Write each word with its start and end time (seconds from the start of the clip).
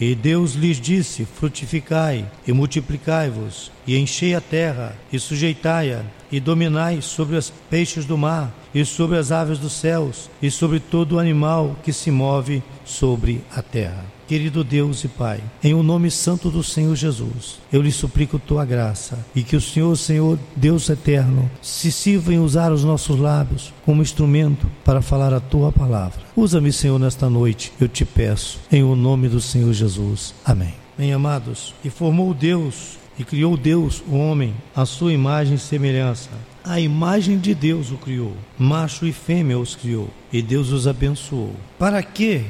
E 0.00 0.14
Deus 0.14 0.52
lhes 0.52 0.78
disse: 0.78 1.24
Frutificai 1.24 2.26
e 2.46 2.52
multiplicai-vos, 2.52 3.70
e 3.86 3.96
enchei 3.96 4.34
a 4.34 4.40
terra, 4.40 4.96
e 5.12 5.18
sujeitai-a, 5.18 6.02
e 6.30 6.38
dominai 6.38 7.00
sobre 7.00 7.36
os 7.36 7.50
peixes 7.70 8.04
do 8.04 8.18
mar, 8.18 8.54
e 8.74 8.84
sobre 8.84 9.16
as 9.16 9.32
aves 9.32 9.58
dos 9.58 9.72
céus, 9.72 10.28
e 10.42 10.50
sobre 10.50 10.80
todo 10.80 11.18
animal 11.18 11.76
que 11.82 11.92
se 11.92 12.10
move 12.10 12.62
sobre 12.84 13.42
a 13.50 13.62
terra. 13.62 14.15
Querido 14.26 14.64
Deus 14.64 15.04
e 15.04 15.08
Pai, 15.08 15.40
em 15.62 15.72
o 15.72 15.84
nome 15.84 16.10
santo 16.10 16.50
do 16.50 16.60
Senhor 16.60 16.96
Jesus, 16.96 17.60
eu 17.72 17.80
lhe 17.80 17.92
suplico 17.92 18.40
tua 18.40 18.64
graça 18.64 19.24
e 19.36 19.42
que 19.44 19.54
o 19.54 19.60
Senhor, 19.60 19.96
Senhor 19.96 20.36
Deus 20.56 20.90
eterno, 20.90 21.48
se 21.62 21.92
sirva 21.92 22.34
em 22.34 22.40
usar 22.40 22.72
os 22.72 22.82
nossos 22.82 23.20
lábios 23.20 23.72
como 23.84 24.02
instrumento 24.02 24.66
para 24.84 25.00
falar 25.00 25.32
a 25.32 25.38
tua 25.38 25.70
palavra. 25.70 26.18
Usa-me, 26.34 26.72
Senhor, 26.72 26.98
nesta 26.98 27.30
noite, 27.30 27.72
eu 27.80 27.86
te 27.86 28.04
peço, 28.04 28.58
em 28.70 28.82
o 28.82 28.96
nome 28.96 29.28
do 29.28 29.40
Senhor 29.40 29.72
Jesus. 29.72 30.34
Amém. 30.44 30.74
Bem, 30.98 31.12
amados, 31.12 31.72
e 31.84 31.90
formou 31.90 32.34
Deus 32.34 32.98
e 33.18 33.24
criou 33.24 33.56
Deus 33.56 34.02
o 34.08 34.16
homem, 34.16 34.54
a 34.74 34.84
sua 34.84 35.12
imagem 35.12 35.54
e 35.54 35.58
semelhança. 35.58 36.30
A 36.64 36.80
imagem 36.80 37.38
de 37.38 37.54
Deus 37.54 37.92
o 37.92 37.96
criou, 37.96 38.32
macho 38.58 39.06
e 39.06 39.12
fêmea 39.12 39.56
os 39.56 39.76
criou, 39.76 40.10
e 40.32 40.42
Deus 40.42 40.70
os 40.72 40.88
abençoou. 40.88 41.54
Para 41.78 42.02
que 42.02 42.44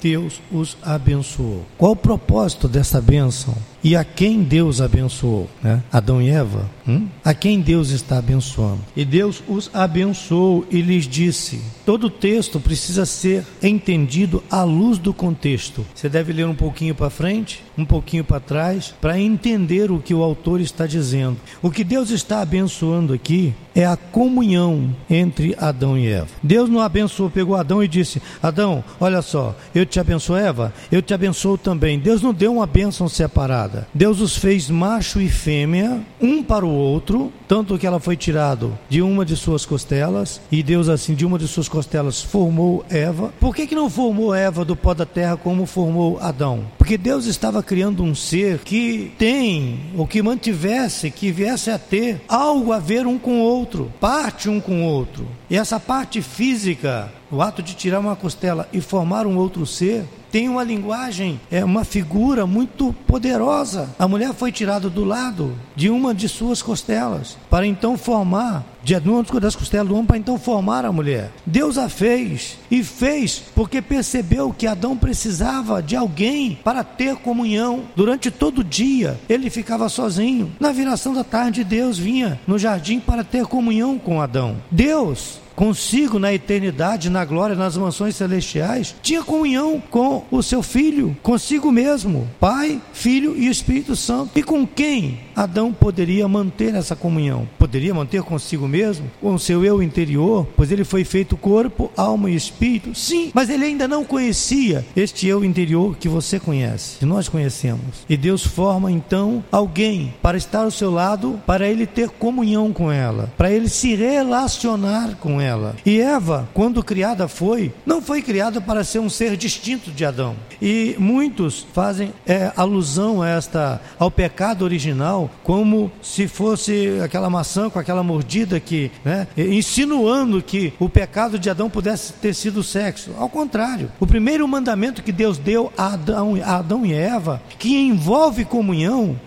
Deus 0.00 0.40
os 0.50 0.76
abençoou. 0.82 1.64
Qual 1.76 1.92
o 1.92 1.96
propósito 1.96 2.68
dessa 2.68 3.00
bênção? 3.00 3.54
E 3.82 3.94
a 3.94 4.04
quem 4.04 4.42
Deus 4.42 4.80
abençoou? 4.80 5.48
Né? 5.62 5.82
Adão 5.92 6.20
e 6.20 6.28
Eva? 6.28 6.68
Hum? 6.86 7.06
A 7.24 7.32
quem 7.34 7.60
Deus 7.60 7.90
está 7.90 8.18
abençoando? 8.18 8.80
E 8.96 9.04
Deus 9.04 9.42
os 9.46 9.70
abençoou 9.72 10.66
e 10.70 10.80
lhes 10.80 11.06
disse: 11.06 11.60
todo 11.84 12.10
texto 12.10 12.58
precisa 12.58 13.06
ser 13.06 13.44
entendido 13.62 14.42
à 14.50 14.62
luz 14.62 14.98
do 14.98 15.12
contexto. 15.12 15.86
Você 15.94 16.08
deve 16.08 16.32
ler 16.32 16.46
um 16.46 16.54
pouquinho 16.54 16.94
para 16.94 17.10
frente, 17.10 17.62
um 17.76 17.84
pouquinho 17.84 18.24
para 18.24 18.40
trás, 18.40 18.94
para 19.00 19.20
entender 19.20 19.90
o 19.90 20.00
que 20.00 20.14
o 20.14 20.22
autor 20.22 20.60
está 20.60 20.86
dizendo. 20.86 21.36
O 21.62 21.70
que 21.70 21.84
Deus 21.84 22.10
está 22.10 22.40
abençoando 22.40 23.12
aqui 23.12 23.54
é 23.74 23.84
a 23.84 23.96
comunhão 23.96 24.94
entre 25.08 25.54
Adão 25.58 25.96
e 25.96 26.08
Eva. 26.08 26.28
Deus 26.42 26.68
não 26.68 26.80
abençoou, 26.80 27.30
pegou 27.30 27.54
Adão 27.54 27.82
e 27.82 27.88
disse: 27.88 28.20
Adão, 28.42 28.82
olha 28.98 29.20
só, 29.22 29.54
eu 29.74 29.84
te 29.84 30.00
abençoo, 30.00 30.36
Eva, 30.36 30.72
eu 30.90 31.02
te 31.02 31.12
abençoo 31.12 31.58
também. 31.58 31.98
Deus 31.98 32.22
não 32.22 32.32
deu 32.32 32.54
uma 32.54 32.66
bênção 32.66 33.08
separada. 33.08 33.67
Deus 33.92 34.20
os 34.20 34.36
fez 34.36 34.70
macho 34.70 35.20
e 35.20 35.28
fêmea, 35.28 36.00
um 36.20 36.42
para 36.42 36.64
o 36.64 36.72
outro, 36.72 37.32
tanto 37.46 37.78
que 37.78 37.86
ela 37.86 38.00
foi 38.00 38.16
tirado 38.16 38.76
de 38.88 39.02
uma 39.02 39.24
de 39.24 39.36
suas 39.36 39.64
costelas, 39.64 40.40
e 40.50 40.62
Deus 40.62 40.88
assim 40.88 41.14
de 41.14 41.24
uma 41.26 41.38
de 41.38 41.48
suas 41.48 41.68
costelas 41.68 42.22
formou 42.22 42.84
Eva. 42.88 43.32
Por 43.40 43.54
que, 43.54 43.66
que 43.66 43.74
não 43.74 43.90
formou 43.90 44.34
Eva 44.34 44.64
do 44.64 44.76
pó 44.76 44.94
da 44.94 45.06
terra 45.06 45.36
como 45.36 45.66
formou 45.66 46.18
Adão? 46.20 46.64
Porque 46.78 46.96
Deus 46.96 47.26
estava 47.26 47.62
criando 47.62 48.02
um 48.02 48.14
ser 48.14 48.58
que 48.58 49.12
tem, 49.18 49.80
ou 49.96 50.06
que 50.06 50.22
mantivesse, 50.22 51.10
que 51.10 51.30
viesse 51.30 51.70
a 51.70 51.78
ter 51.78 52.20
algo 52.28 52.72
a 52.72 52.78
ver 52.78 53.06
um 53.06 53.18
com 53.18 53.40
o 53.40 53.44
outro, 53.44 53.92
parte 54.00 54.48
um 54.48 54.60
com 54.60 54.82
o 54.82 54.86
outro. 54.86 55.26
E 55.50 55.56
essa 55.56 55.78
parte 55.78 56.20
física, 56.22 57.10
o 57.30 57.42
ato 57.42 57.62
de 57.62 57.74
tirar 57.74 58.00
uma 58.00 58.16
costela 58.16 58.68
e 58.72 58.80
formar 58.80 59.26
um 59.26 59.36
outro 59.36 59.66
ser, 59.66 60.04
tem 60.30 60.48
uma 60.48 60.62
linguagem, 60.62 61.40
é 61.50 61.64
uma 61.64 61.84
figura 61.84 62.46
muito 62.46 62.92
poderosa. 63.06 63.90
A 63.98 64.08
mulher 64.08 64.32
foi 64.34 64.52
tirada 64.52 64.88
do 64.88 65.04
lado 65.04 65.54
de 65.74 65.90
uma 65.90 66.14
de 66.14 66.28
suas 66.28 66.62
costelas, 66.62 67.36
para 67.50 67.66
então 67.66 67.96
formar, 67.96 68.64
de 68.82 68.96
uma 68.96 69.22
das 69.40 69.54
costelas 69.54 69.88
do 69.88 69.94
homem, 69.94 70.06
para 70.06 70.18
então 70.18 70.38
formar 70.38 70.84
a 70.84 70.92
mulher. 70.92 71.30
Deus 71.44 71.76
a 71.76 71.88
fez 71.88 72.58
e 72.70 72.82
fez 72.82 73.42
porque 73.54 73.82
percebeu 73.82 74.54
que 74.56 74.66
Adão 74.66 74.96
precisava 74.96 75.82
de 75.82 75.94
alguém 75.94 76.58
para 76.64 76.82
ter 76.82 77.16
comunhão. 77.16 77.84
Durante 77.94 78.30
todo 78.30 78.60
o 78.60 78.64
dia 78.64 79.18
ele 79.28 79.50
ficava 79.50 79.88
sozinho. 79.88 80.52
Na 80.58 80.72
viração 80.72 81.12
da 81.12 81.24
tarde, 81.24 81.64
Deus 81.64 81.98
vinha 81.98 82.40
no 82.46 82.58
jardim 82.58 83.00
para 83.00 83.24
ter 83.24 83.46
comunhão 83.46 83.98
com 83.98 84.20
Adão. 84.20 84.56
Deus 84.70 85.40
consigo 85.58 86.20
na 86.20 86.32
eternidade, 86.32 87.10
na 87.10 87.24
glória, 87.24 87.56
nas 87.56 87.76
mansões 87.76 88.14
celestiais, 88.14 88.94
tinha 89.02 89.24
comunhão 89.24 89.82
com 89.90 90.22
o 90.30 90.40
seu 90.40 90.62
filho, 90.62 91.16
consigo 91.20 91.72
mesmo, 91.72 92.28
Pai, 92.38 92.80
Filho 92.92 93.36
e 93.36 93.48
Espírito 93.48 93.96
Santo. 93.96 94.38
E 94.38 94.42
com 94.44 94.64
quem 94.64 95.18
Adão 95.34 95.72
poderia 95.72 96.28
manter 96.28 96.76
essa 96.76 96.94
comunhão? 96.94 97.48
Poderia 97.58 97.92
manter 97.92 98.22
consigo 98.22 98.68
mesmo, 98.68 99.10
com 99.20 99.34
o 99.34 99.38
seu 99.38 99.64
eu 99.64 99.82
interior, 99.82 100.46
pois 100.56 100.70
ele 100.70 100.84
foi 100.84 101.02
feito 101.02 101.36
corpo, 101.36 101.90
alma 101.96 102.30
e 102.30 102.36
espírito? 102.36 102.94
Sim, 102.94 103.32
mas 103.34 103.50
ele 103.50 103.64
ainda 103.64 103.88
não 103.88 104.04
conhecia 104.04 104.86
este 104.94 105.26
eu 105.26 105.44
interior 105.44 105.96
que 105.96 106.08
você 106.08 106.38
conhece, 106.38 106.98
que 107.00 107.04
nós 107.04 107.28
conhecemos. 107.28 108.06
E 108.08 108.16
Deus 108.16 108.46
forma 108.46 108.92
então 108.92 109.42
alguém 109.50 110.14
para 110.22 110.38
estar 110.38 110.60
ao 110.60 110.70
seu 110.70 110.92
lado, 110.92 111.40
para 111.44 111.68
ele 111.68 111.84
ter 111.84 112.10
comunhão 112.10 112.72
com 112.72 112.92
ela, 112.92 113.32
para 113.36 113.50
ele 113.50 113.68
se 113.68 113.96
relacionar 113.96 115.16
com 115.16 115.40
ela 115.40 115.47
E 115.84 116.00
Eva, 116.00 116.48
quando 116.54 116.82
criada 116.82 117.28
foi, 117.28 117.72
não 117.84 118.00
foi 118.00 118.22
criada 118.22 118.60
para 118.60 118.84
ser 118.84 118.98
um 118.98 119.08
ser 119.08 119.36
distinto 119.36 119.90
de 119.90 120.04
Adão. 120.04 120.36
E 120.60 120.96
muitos 120.98 121.66
fazem 121.72 122.12
é, 122.26 122.52
alusão 122.56 123.22
a 123.22 123.28
esta, 123.28 123.80
ao 123.98 124.10
pecado 124.10 124.62
original 124.64 125.30
como 125.44 125.90
se 126.02 126.26
fosse 126.26 126.98
aquela 127.02 127.30
maçã 127.30 127.70
com 127.70 127.78
aquela 127.78 128.02
mordida 128.02 128.58
que, 128.60 128.90
né, 129.04 129.26
insinuando 129.36 130.42
que 130.42 130.72
o 130.78 130.88
pecado 130.88 131.38
de 131.38 131.48
Adão 131.48 131.70
pudesse 131.70 132.12
ter 132.14 132.34
sido 132.34 132.62
sexo. 132.62 133.10
Ao 133.18 133.28
contrário, 133.28 133.90
o 134.00 134.06
primeiro 134.06 134.46
mandamento 134.48 135.02
que 135.02 135.12
Deus 135.12 135.38
deu 135.38 135.72
a 135.76 135.94
Adão, 135.94 136.38
a 136.44 136.56
Adão 136.56 136.84
e 136.84 136.92
Eva, 136.92 137.40
que 137.58 137.76
envolve 137.76 138.44
comunhão, 138.44 139.18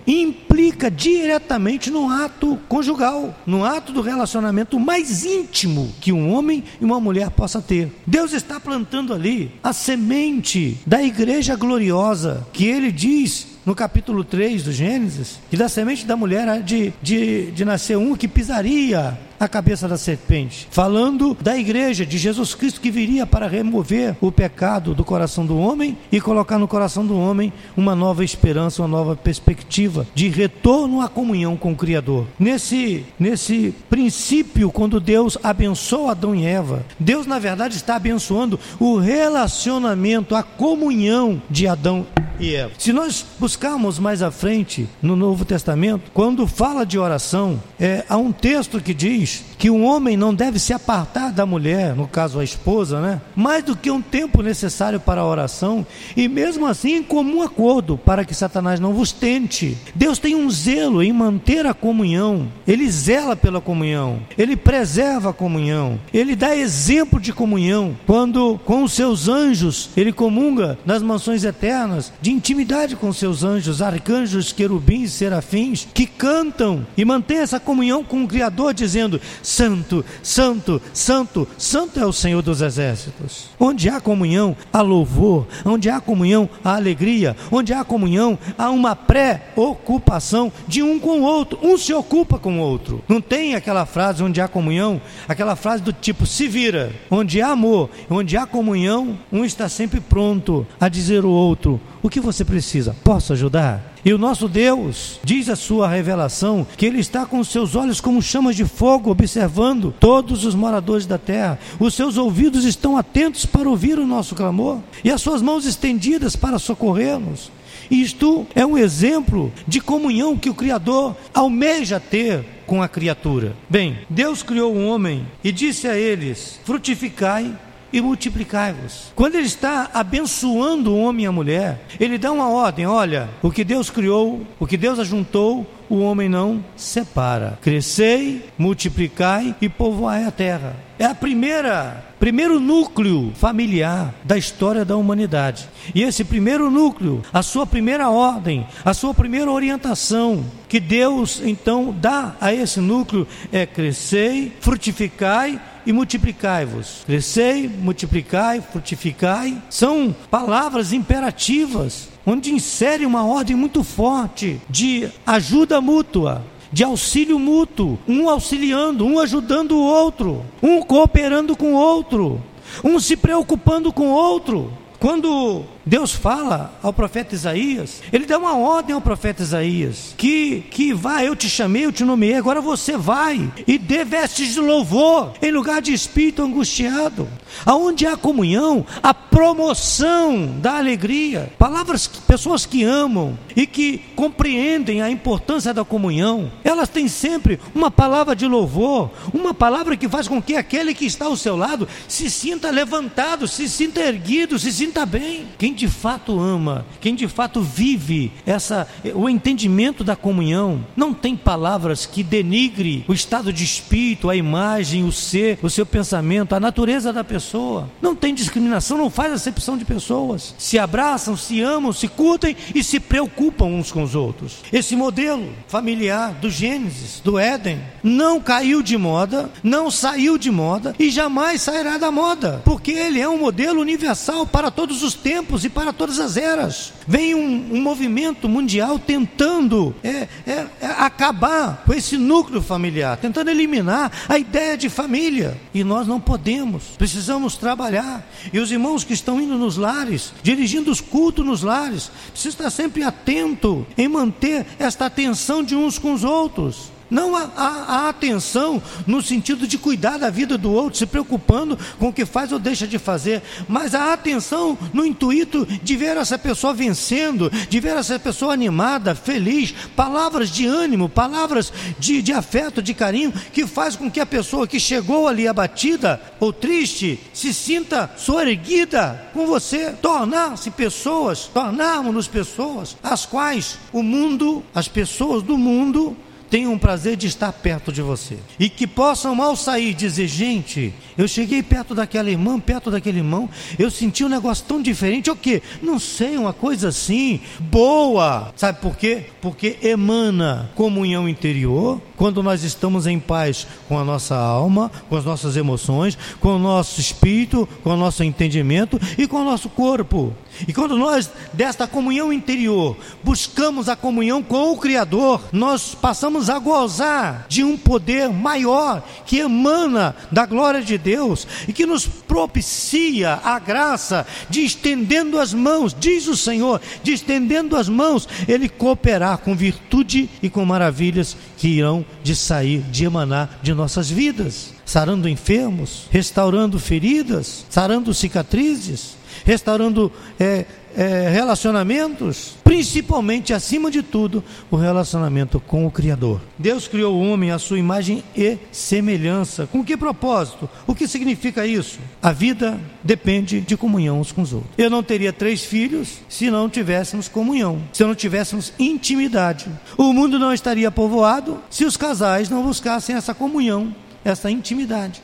implica 0.52 0.92
diretamente 0.92 1.90
no 1.90 2.10
ato 2.10 2.60
conjugal, 2.68 3.34
no 3.48 3.64
ato 3.64 3.94
do 3.94 4.02
relacionamento 4.02 4.78
mais 4.78 5.24
íntimo 5.24 5.94
que 6.02 6.12
um 6.12 6.34
homem 6.34 6.62
e 6.80 6.84
uma 6.84 7.00
mulher 7.00 7.30
possa 7.30 7.62
ter. 7.62 7.90
Deus 8.06 8.34
está 8.34 8.60
plantando 8.60 9.14
ali 9.14 9.54
a 9.64 9.72
semente 9.72 10.78
da 10.86 11.02
igreja 11.02 11.56
gloriosa 11.56 12.46
que 12.52 12.66
ele 12.66 12.92
diz 12.92 13.48
no 13.66 13.74
capítulo 13.74 14.26
3 14.26 14.64
do 14.64 14.74
Gênesis, 14.74 15.40
que 15.50 15.56
da 15.56 15.70
semente 15.70 16.06
da 16.06 16.18
mulher 16.18 16.62
de, 16.62 16.92
de, 17.02 17.52
de 17.52 17.64
nascer 17.64 17.98
um 17.98 18.14
que 18.16 18.28
pisaria 18.28 19.18
a 19.42 19.48
cabeça 19.48 19.88
da 19.88 19.98
serpente, 19.98 20.68
falando 20.70 21.36
da 21.42 21.58
igreja 21.58 22.06
de 22.06 22.16
Jesus 22.20 22.54
Cristo 22.54 22.80
que 22.80 22.92
viria 22.92 23.26
para 23.26 23.48
remover 23.48 24.16
o 24.22 24.32
pecado 24.32 24.94
do 24.94 25.04
coração 25.04 25.48
do 25.48 25.58
homem 25.58 25.98
e 26.12 26.22
colocar 26.22 26.60
no 26.60 26.68
coração 26.68 27.04
do 27.04 27.18
homem 27.18 27.52
uma 27.76 27.96
nova 27.96 28.24
esperança, 28.24 28.84
uma 28.84 28.88
nova 28.88 29.16
perspectiva 29.16 30.06
de 30.14 30.30
retorno 30.30 31.02
à 31.02 31.10
comunhão 31.10 31.58
com 31.58 31.72
o 31.72 31.76
Criador. 31.76 32.28
Nesse, 32.40 33.04
nesse 33.20 33.74
princípio, 33.90 34.72
quando 34.72 35.00
Deus 35.00 35.40
abençoa 35.42 36.12
Adão 36.12 36.36
e 36.36 36.46
Eva, 36.46 36.86
Deus 37.00 37.26
na 37.26 37.40
verdade 37.40 37.76
está 37.76 37.96
abençoando 37.96 38.60
o 38.80 39.00
relacionamento, 39.00 40.36
a 40.36 40.44
comunhão 40.44 41.42
de 41.50 41.68
Adão 41.68 42.06
e 42.42 42.56
Eva. 42.56 42.72
Se 42.78 42.92
nós 42.92 43.26
buscarmos 43.40 44.00
mais 44.00 44.22
à 44.22 44.32
frente 44.32 44.90
no 45.02 45.16
Novo 45.16 45.46
Testamento, 45.46 46.12
quando 46.14 46.48
fala 46.48 46.86
de 46.86 46.98
oração, 46.98 47.62
é, 47.80 48.04
há 48.10 48.18
um 48.18 48.32
texto 48.32 48.82
que 48.82 48.94
diz 48.94 49.31
que 49.62 49.70
um 49.70 49.86
homem 49.86 50.18
não 50.18 50.34
deve 50.34 50.58
se 50.58 50.74
apartar 50.74 51.32
da 51.32 51.46
mulher, 51.46 51.96
no 51.96 52.08
caso 52.08 52.40
a 52.40 52.44
esposa, 52.44 53.00
né? 53.00 53.22
Mais 53.36 53.64
do 53.64 53.76
que 53.76 53.92
um 53.92 54.02
tempo 54.02 54.42
necessário 54.42 55.00
para 55.00 55.22
a 55.22 55.28
oração, 55.28 55.86
e 56.18 56.28
mesmo 56.28 56.66
assim 56.66 56.96
em 56.96 57.04
comum 57.04 57.44
acordo, 57.44 57.96
para 57.96 58.26
que 58.26 58.34
Satanás 58.34 58.80
não 58.80 58.92
vos 58.92 59.12
tente. 59.12 59.78
Deus 59.94 60.18
tem 60.18 60.36
um 60.36 60.50
zelo 60.50 61.04
em 61.04 61.14
manter 61.14 61.68
a 61.68 61.76
comunhão, 61.76 62.48
ele 62.68 62.90
zela 62.90 63.36
pela 63.36 63.62
comunhão, 63.62 64.20
ele 64.36 64.56
preserva 64.56 65.30
a 65.30 65.34
comunhão, 65.34 66.00
ele 66.12 66.36
dá 66.36 66.56
exemplo 66.56 67.20
de 67.20 67.32
comunhão. 67.32 67.96
Quando 68.08 68.60
com 68.66 68.84
os 68.84 68.94
seus 68.94 69.28
anjos 69.28 69.92
ele 69.96 70.12
comunga 70.12 70.80
nas 70.84 71.04
mansões 71.04 71.44
eternas, 71.44 72.12
de 72.20 72.32
intimidade 72.32 72.96
com 72.96 73.14
seus 73.14 73.44
anjos, 73.44 73.80
arcanjos, 73.80 74.52
querubins, 74.52 75.12
serafins, 75.12 75.88
que 75.94 76.08
cantam 76.08 76.84
e 76.98 77.06
mantém 77.06 77.38
essa 77.38 77.60
comunhão 77.60 78.04
com 78.04 78.24
o 78.24 78.28
Criador, 78.28 78.74
dizendo: 78.74 79.21
Santo, 79.42 80.04
Santo, 80.22 80.82
Santo, 80.94 81.48
Santo 81.58 82.00
é 82.00 82.06
o 82.06 82.14
Senhor 82.14 82.42
dos 82.42 82.62
exércitos. 82.62 83.50
Onde 83.60 83.90
há 83.90 84.00
comunhão, 84.00 84.56
há 84.72 84.82
louvor. 84.82 85.48
Onde 85.66 85.90
há 85.90 86.00
comunhão, 86.00 86.50
há 86.64 86.76
alegria. 86.76 87.36
Onde 87.52 87.74
há 87.74 87.84
comunhão, 87.84 88.38
há 88.58 88.70
uma 88.70 88.96
pré-ocupação 88.96 90.52
de 90.68 90.82
um 90.82 91.00
com 91.00 91.22
o 91.22 91.24
outro. 91.24 91.60
Um 91.62 91.78
se 91.78 91.94
ocupa 91.94 92.38
com 92.38 92.60
o 92.60 92.62
outro. 92.62 93.04
Não 93.08 93.22
tem 93.22 93.56
aquela 93.56 93.86
frase 93.86 94.24
onde 94.24 94.42
há 94.42 94.48
comunhão, 94.48 95.02
aquela 95.28 95.56
frase 95.56 95.84
do 95.84 95.94
tipo 95.94 96.26
se 96.26 96.48
vira. 96.48 96.92
Onde 97.10 97.42
há 97.42 97.50
amor, 97.50 97.90
onde 98.10 98.38
há 98.38 98.46
comunhão, 98.46 99.18
um 99.32 99.46
está 99.46 99.68
sempre 99.70 100.00
pronto 100.00 100.66
a 100.80 100.88
dizer 100.90 101.24
ao 101.24 101.30
outro: 101.30 101.80
o 102.02 102.10
que 102.10 102.20
você 102.20 102.44
precisa? 102.44 102.96
Posso 103.04 103.34
ajudar? 103.34 103.91
E 104.04 104.14
o 104.14 104.18
nosso 104.18 104.48
Deus, 104.48 105.20
diz 105.24 105.48
a 105.48 105.56
sua 105.56 105.88
revelação, 105.88 106.66
que 106.76 106.86
Ele 106.86 107.00
está 107.00 107.26
com 107.26 107.40
os 107.40 107.50
seus 107.50 107.76
olhos 107.76 108.02
como 108.02 108.22
chamas 108.22 108.56
de 108.56 108.66
fogo, 108.66 109.12
observando 109.12 109.94
todos 110.00 110.44
os 110.44 110.56
moradores 110.56 111.06
da 111.06 111.18
terra. 111.18 111.60
Os 111.80 111.94
seus 111.94 112.18
ouvidos 112.18 112.66
estão 112.66 112.98
atentos 112.98 113.46
para 113.46 113.70
ouvir 113.70 114.00
o 114.00 114.08
nosso 114.08 114.34
clamor, 114.34 114.80
e 115.04 115.12
as 115.12 115.22
suas 115.22 115.42
mãos 115.42 115.66
estendidas 115.66 116.36
para 116.36 116.58
socorrer-nos. 116.58 117.52
Isto 117.92 118.48
é 118.56 118.66
um 118.66 118.78
exemplo 118.78 119.52
de 119.68 119.82
comunhão 119.82 120.38
que 120.38 120.50
o 120.50 120.56
Criador 120.56 121.16
almeja 121.34 122.00
ter 122.00 122.46
com 122.66 122.82
a 122.82 122.88
criatura. 122.88 123.54
Bem, 123.70 124.00
Deus 124.10 124.42
criou 124.42 124.74
o 124.74 124.88
homem 124.88 125.28
e 125.44 125.52
disse 125.52 125.90
a 125.90 125.98
eles: 125.98 126.60
frutificai 126.64 127.54
e 127.92 128.02
multiplicai-vos. 128.02 129.12
Quando 129.16 129.36
ele 129.36 129.48
está 129.48 129.90
abençoando 129.94 130.94
o 130.94 131.00
homem 131.00 131.26
e 131.26 131.28
a 131.28 131.32
mulher, 131.32 131.86
ele 132.00 132.18
dá 132.18 132.32
uma 132.32 132.50
ordem: 132.50 132.86
olha, 132.86 133.30
o 133.42 133.52
que 133.52 133.64
Deus 133.64 133.90
criou, 133.90 134.42
o 134.60 134.68
que 134.68 134.78
Deus 134.78 135.00
ajuntou, 135.00 135.66
o 135.90 136.00
homem 136.00 136.30
não 136.30 136.64
separa. 136.76 137.60
Crescei, 137.62 138.46
multiplicai 138.58 139.54
e 139.62 139.68
povoai 139.68 140.24
a 140.24 140.32
terra. 140.32 140.76
É 140.98 141.06
a 141.06 141.16
primeira, 141.16 142.06
primeiro 142.20 142.60
núcleo 142.60 143.34
familiar 143.36 144.14
da 144.24 144.38
história 144.38 144.86
da 144.86 144.96
humanidade. 144.96 145.68
E 145.94 146.04
esse 146.04 146.24
primeiro 146.24 146.70
núcleo, 146.70 147.22
a 147.34 147.42
sua 147.42 147.66
primeira 147.66 148.10
ordem, 148.10 148.66
a 148.86 148.94
sua 148.94 149.14
primeira 149.14 149.52
orientação 149.52 150.46
que 150.70 150.80
Deus 150.80 151.42
então 151.44 151.94
dá 152.00 152.36
a 152.40 152.54
esse 152.54 152.80
núcleo 152.80 153.28
é 153.52 153.66
crescei, 153.66 154.54
frutificai 154.62 155.60
e 155.86 155.94
multiplicai-vos. 155.94 157.04
Crescei, 157.06 157.68
multiplicai, 157.68 158.62
frutificai. 158.62 159.62
São 159.70 160.16
palavras 160.30 160.94
imperativas, 160.94 162.10
onde 162.26 162.52
insere 162.52 163.06
uma 163.06 163.26
ordem 163.26 163.56
muito 163.56 163.84
forte 163.84 164.62
de 164.70 165.10
ajuda 165.26 165.82
mútua, 165.82 166.44
de 166.72 166.84
auxílio 166.84 167.38
mútuo, 167.38 168.00
um 168.08 168.30
auxiliando, 168.30 169.06
um 169.06 169.20
ajudando 169.20 169.74
o 169.74 169.84
outro, 169.84 170.46
um 170.62 170.82
cooperando 170.82 171.56
com 171.56 171.74
o 171.74 171.78
outro, 171.78 172.42
um 172.84 173.00
se 173.00 173.18
preocupando 173.18 173.92
com 173.92 174.08
o 174.08 174.14
outro. 174.14 174.72
Quando 175.00 175.64
Deus 175.86 176.12
fala 176.12 176.74
ao 176.84 176.94
profeta 176.94 177.34
Isaías, 177.34 178.02
ele 178.14 178.26
dá 178.26 178.38
uma 178.38 178.58
ordem 178.58 178.94
ao 178.94 179.02
profeta 179.02 179.42
Isaías: 179.42 180.14
que, 180.18 180.62
que 180.70 180.94
vai, 180.94 181.28
eu 181.28 181.36
te 181.36 181.50
chamei, 181.50 181.86
eu 181.86 181.92
te 181.92 182.04
nomeei, 182.04 182.36
agora 182.36 182.62
você 182.62 182.98
vai 182.98 183.52
e 183.68 183.78
dê 183.78 184.04
vestes 184.04 184.54
de 184.54 184.60
louvor 184.60 185.34
em 185.42 185.52
lugar 185.52 185.82
de 185.82 185.94
espírito 185.94 186.44
angustiado. 186.44 187.28
Aonde 187.66 188.06
há 188.06 188.16
comunhão, 188.16 188.86
a 189.02 189.14
promoção 189.14 190.48
da 190.60 190.78
alegria. 190.78 191.52
Palavras, 191.58 192.08
pessoas 192.08 192.66
que 192.66 192.84
amam 192.84 193.38
e 193.56 193.66
que 193.66 194.00
compreendem 194.16 195.02
a 195.02 195.10
importância 195.10 195.74
da 195.74 195.84
comunhão, 195.84 196.52
elas 196.64 196.90
têm 196.90 197.08
sempre 197.08 197.60
uma 197.74 197.90
palavra 197.90 198.36
de 198.36 198.46
louvor, 198.46 199.10
uma 199.34 199.54
palavra 199.54 199.98
que 199.98 200.08
faz 200.08 200.28
com 200.28 200.42
que 200.42 200.56
aquele 200.56 200.94
que 200.94 201.06
está 201.06 201.26
ao 201.26 201.38
seu 201.38 201.56
lado 201.56 201.88
se 202.08 202.30
sinta 202.30 202.70
levantado, 202.70 203.48
se 203.48 203.68
sinta 203.68 204.02
erguido, 204.02 204.60
se 204.60 204.72
sinta 204.72 205.06
bem. 205.06 205.48
Quem 205.58 205.71
quem 205.72 205.74
de 205.74 205.88
fato 205.88 206.38
ama, 206.38 206.86
quem 207.00 207.16
de 207.16 207.28
fato 207.30 207.62
vive 207.62 208.32
essa 208.46 208.88
o 209.16 209.30
entendimento 209.30 210.04
da 210.04 210.18
comunhão, 210.18 210.86
não 210.98 211.14
tem 211.14 211.36
palavras 211.36 212.06
que 212.06 212.24
denigre 212.24 213.06
o 213.08 213.14
estado 213.14 213.54
de 213.54 213.64
espírito, 213.64 214.30
a 214.30 214.36
imagem, 214.36 215.06
o 215.06 215.12
ser, 215.12 215.58
o 215.62 215.70
seu 215.70 215.86
pensamento, 215.86 216.54
a 216.54 216.60
natureza 216.60 217.14
da 217.14 217.24
pessoa. 217.24 217.90
Não 218.02 218.16
tem 218.16 218.36
discriminação, 218.36 218.98
não 218.98 219.10
faz 219.10 219.32
acepção 219.32 219.78
de 219.78 219.86
pessoas. 219.86 220.54
Se 220.58 220.78
abraçam, 220.78 221.38
se 221.38 221.62
amam, 221.62 221.94
se 221.94 222.10
curtem 222.10 222.56
e 222.76 222.84
se 222.84 223.00
preocupam 223.00 223.66
uns 223.66 223.92
com 223.92 224.04
os 224.04 224.14
outros. 224.14 224.58
Esse 224.74 224.96
modelo 224.96 225.54
familiar 225.68 226.34
do 226.34 226.50
Gênesis, 226.50 227.22
do 227.24 227.40
Éden, 227.40 227.80
não 228.04 228.42
caiu 228.42 228.82
de 228.82 228.98
moda, 228.98 229.50
não 229.64 229.90
saiu 229.90 230.38
de 230.38 230.52
moda 230.52 230.94
e 231.00 231.10
jamais 231.10 231.62
sairá 231.62 231.98
da 231.98 232.12
moda, 232.12 232.62
porque 232.66 232.92
ele 232.92 233.22
é 233.22 233.30
um 233.30 233.40
modelo 233.40 233.80
universal 233.80 234.46
para 234.46 234.70
todos 234.70 235.02
os 235.02 235.14
tempos 235.14 235.61
tempos 235.62 235.66
e 235.66 235.70
para 235.70 235.94
todas 235.94 236.20
as 236.20 236.38
eras. 236.38 236.94
Vem 237.08 237.36
um, 237.36 237.76
um 237.76 237.82
movimento 237.82 238.50
mundial 238.50 238.98
tentando 238.98 239.94
é, 240.04 240.28
é, 240.46 240.68
é 240.82 240.86
acabar 241.00 241.84
com 241.86 241.94
esse 241.94 242.18
núcleo 242.18 242.62
familiar, 242.62 243.18
tentando 243.18 243.50
eliminar 243.50 244.12
a 244.28 244.38
ideia 244.38 244.78
de 244.78 244.90
família. 244.90 245.58
E 245.74 245.84
nós 245.84 246.08
não 246.08 246.20
podemos, 246.20 246.84
precisamos 246.98 247.58
trabalhar. 247.58 248.26
E 248.52 248.60
os 248.60 248.72
irmãos 248.72 249.04
que 249.04 249.14
estão 249.14 249.40
indo 249.40 249.58
nos 249.58 249.78
lares, 249.78 250.34
dirigindo 250.42 250.92
os 250.92 251.02
cultos 251.02 251.46
nos 251.46 251.62
lares, 251.62 252.12
precisam 252.32 252.52
estar 252.52 252.70
sempre 252.70 253.04
atento 253.04 253.86
em 253.98 254.08
manter 254.08 254.66
esta 254.80 255.06
atenção 255.06 255.64
de 255.64 255.76
uns 255.76 255.98
com 255.98 256.14
os 256.14 256.24
outros. 256.24 256.92
Não 257.12 257.36
a, 257.36 257.50
a, 257.58 257.68
a, 257.68 258.10
atenção 258.10 258.82
no 259.06 259.22
sentido 259.22 259.68
de 259.68 259.78
cuidar 259.78 260.18
da 260.18 260.30
vida 260.30 260.58
do 260.58 260.72
outro, 260.72 260.98
se 260.98 261.06
preocupando 261.06 261.78
com 262.00 262.08
o 262.08 262.14
que 262.14 262.26
faz 262.26 262.54
ou 262.54 262.58
deixa 262.58 262.88
de 262.88 262.98
fazer, 262.98 263.44
mas 263.68 263.94
a 263.94 264.14
atenção 264.14 264.78
no 264.94 265.06
intuito 265.06 265.68
de 265.84 265.98
ver 265.98 266.16
essa 266.16 266.40
pessoa 266.40 266.74
vencendo, 266.74 267.52
de 267.70 267.80
ver 267.82 267.98
essa 267.98 268.18
pessoa 268.18 268.54
animada, 268.54 269.14
feliz, 269.14 269.74
palavras 269.94 270.50
de 270.50 270.66
ânimo, 270.66 271.10
palavras 271.10 271.74
de, 272.00 272.22
de 272.22 272.32
afeto, 272.32 272.82
de 272.82 272.94
carinho, 272.94 273.34
que 273.52 273.68
faz 273.68 273.98
com 273.98 274.10
que 274.10 274.22
a 274.22 274.26
pessoa 274.26 274.66
que 274.66 274.80
chegou 274.80 275.28
ali 275.28 275.50
abatida 275.50 276.22
ou 276.40 276.54
triste 276.54 277.20
se 277.34 277.54
sinta 277.54 278.10
soerguida 278.16 279.30
com 279.34 279.46
você, 279.46 279.92
tornar-se 280.02 280.72
pessoas, 280.72 281.50
tornarmos-nos 281.54 282.30
pessoas, 282.30 282.96
as 283.04 283.26
quais 283.26 283.78
o 283.92 284.02
mundo, 284.02 284.64
as 284.74 284.88
pessoas 284.88 285.44
do 285.44 285.58
mundo, 285.58 286.16
tenham 286.52 286.78
prazer 286.78 287.16
de 287.16 287.28
estar 287.28 287.54
perto 287.54 287.94
de 287.94 288.02
você. 288.02 288.38
E 288.60 288.70
que 288.70 288.86
possam 288.86 289.34
mal 289.34 289.56
sair 289.56 289.94
dizer, 289.94 290.28
gente, 290.28 290.94
eu 291.18 291.26
cheguei 291.26 291.64
perto 291.64 291.96
daquela 291.96 292.30
irmã, 292.30 292.60
perto 292.60 292.92
daquele 292.92 293.20
irmão, 293.20 293.50
eu 293.80 293.90
senti 293.90 294.26
um 294.26 294.30
negócio 294.30 294.66
tão 294.68 294.82
diferente, 294.82 295.32
o 295.32 295.36
quê? 295.36 295.64
Não 295.82 295.98
sei, 295.98 296.38
uma 296.38 296.52
coisa 296.52 296.90
assim, 296.90 297.40
boa. 297.58 298.54
Sabe 298.58 298.82
por 298.82 298.98
quê? 298.98 299.28
Porque 299.42 299.78
emana 299.82 300.70
comunhão 300.76 301.30
interior, 301.30 302.02
quando 302.18 302.44
nós 302.44 302.64
estamos 302.64 303.08
em 303.08 303.18
paz 303.18 303.66
com 303.88 303.98
a 303.98 304.04
nossa 304.04 304.36
alma, 304.36 304.92
com 305.10 305.16
as 305.16 305.24
nossas 305.24 305.56
emoções, 305.56 306.18
com 306.42 306.56
o 306.56 306.60
nosso 306.60 307.00
espírito, 307.00 307.68
com 307.82 307.92
o 307.92 307.98
nosso 307.98 308.24
entendimento 308.26 309.00
e 309.18 309.26
com 309.26 309.38
o 309.38 309.46
nosso 309.46 309.70
corpo. 309.70 310.36
E 310.68 310.74
quando 310.74 310.98
nós, 310.98 311.32
desta 311.54 311.88
comunhão 311.88 312.32
interior, 312.32 312.98
buscamos 313.24 313.88
a 313.88 313.96
comunhão 313.96 314.44
com 314.44 314.74
o 314.74 314.78
Criador, 314.78 315.42
nós 315.52 315.96
passamos 315.96 316.41
a 316.50 316.60
gozar 316.60 317.46
de 317.48 317.64
um 317.64 317.78
poder 317.78 318.30
maior 318.30 319.04
que 319.26 319.40
emana 319.40 320.16
da 320.32 320.46
glória 320.46 320.82
de 320.82 320.98
Deus 320.98 321.48
e 321.68 321.74
que 321.74 321.86
nos 321.86 322.06
propicia 322.06 323.40
a 323.44 323.60
graça 323.60 324.26
de 324.50 324.62
estendendo 324.62 325.40
as 325.40 325.54
mãos, 325.54 325.96
diz 325.98 326.28
o 326.28 326.38
Senhor, 326.38 326.82
de 327.04 327.14
estendendo 327.14 327.76
as 327.76 327.90
mãos, 327.90 328.28
Ele 328.48 328.70
cooperar 328.70 329.40
com 329.40 329.56
virtude 329.56 330.30
e 330.42 330.50
com 330.50 330.66
maravilhas 330.66 331.36
que 331.58 331.68
irão 331.68 332.06
de 332.24 332.36
sair, 332.36 332.82
de 332.92 333.06
emanar 333.06 333.60
de 333.62 333.74
nossas 333.74 334.10
vidas, 334.10 334.74
sarando 334.86 335.30
enfermos, 335.30 336.08
restaurando 336.12 336.80
feridas, 336.80 337.66
sarando 337.70 338.14
cicatrizes 338.14 339.22
restaurando 339.46 340.12
é, 340.40 340.66
é, 340.96 341.30
relacionamentos, 341.30 342.56
principalmente, 342.64 343.54
acima 343.54 343.90
de 343.90 344.02
tudo, 344.02 344.44
o 344.70 344.76
relacionamento 344.76 345.60
com 345.60 345.86
o 345.86 345.92
Criador. 345.92 346.42
Deus 346.58 346.88
criou 346.88 347.16
o 347.16 347.32
homem 347.32 347.52
à 347.52 347.60
sua 347.60 347.80
imagem 347.80 348.24
e 348.36 348.58
semelhança. 348.72 349.68
Com 349.68 349.84
que 349.84 349.96
propósito? 349.96 350.70
O 350.86 350.96
que 350.96 351.08
significa 351.08 351.66
isso? 351.66 352.00
A 352.22 352.32
vida 352.32 352.80
depende 353.04 353.62
de 353.62 353.78
comunhão 353.78 354.20
uns 354.20 354.32
com 354.32 354.42
os 354.42 354.54
outros. 354.54 354.72
Eu 354.78 354.90
não 354.90 355.04
teria 355.04 355.34
três 355.34 355.64
filhos 355.64 356.20
se 356.28 356.50
não 356.50 356.70
tivéssemos 356.70 357.28
comunhão, 357.28 357.82
se 357.94 358.04
não 358.04 358.16
tivéssemos 358.16 358.74
intimidade. 358.80 359.68
O 359.98 360.14
mundo 360.14 360.38
não 360.40 360.54
estaria 360.54 360.92
povoado 360.92 361.60
se 361.70 361.86
os 361.86 361.98
casais 361.98 362.50
não 362.50 362.64
buscassem 362.64 363.16
essa 363.16 363.34
comunhão, 363.34 363.96
essa 364.24 364.50
intimidade. 364.50 365.22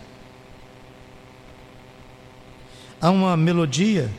Há 2.99 3.11
uma 3.11 3.37
melodia 3.37 4.09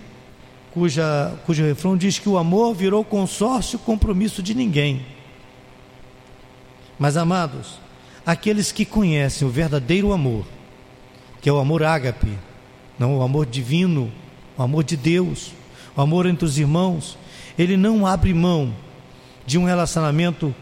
cuja, 0.78 1.35
cujo 1.44 1.64
refrão 1.64 1.97
diz 1.97 2.18
que 2.18 2.28
o 2.28 2.38
amor 2.38 2.75
virou 2.75 3.04
consórcio 3.04 3.78
compromisso 3.78 4.42
de 4.42 4.54
ninguém. 4.54 5.04
Mas, 6.99 7.16
amados, 7.16 7.80
aqueles 8.25 8.70
que 8.70 8.85
conhecem 8.85 9.47
o 9.47 9.50
verdadeiro 9.50 10.12
amor, 10.12 10.47
que 11.40 11.49
é 11.49 11.52
o 11.52 11.58
amor 11.58 11.82
ágape, 11.82 12.38
não 12.99 13.18
o 13.18 13.23
amor 13.23 13.47
divino, 13.47 14.12
o 14.56 14.62
amor 14.62 14.85
de 14.85 14.97
Deus, 14.97 15.52
o 15.97 16.00
amor 16.00 16.26
entre 16.26 16.44
os 16.44 16.58
irmãos, 16.58 17.18
ele 17.58 17.76
não 17.76 18.06
abre 18.06 18.32
mão 18.32 18.73
de 19.44 19.58
um 19.58 19.64
relacionamento 19.64 20.54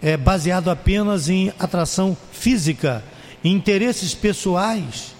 é, 0.00 0.16
baseado 0.16 0.70
apenas 0.70 1.28
em 1.28 1.52
atração 1.58 2.16
física, 2.32 3.04
em 3.44 3.52
interesses 3.52 4.14
pessoais 4.14 5.15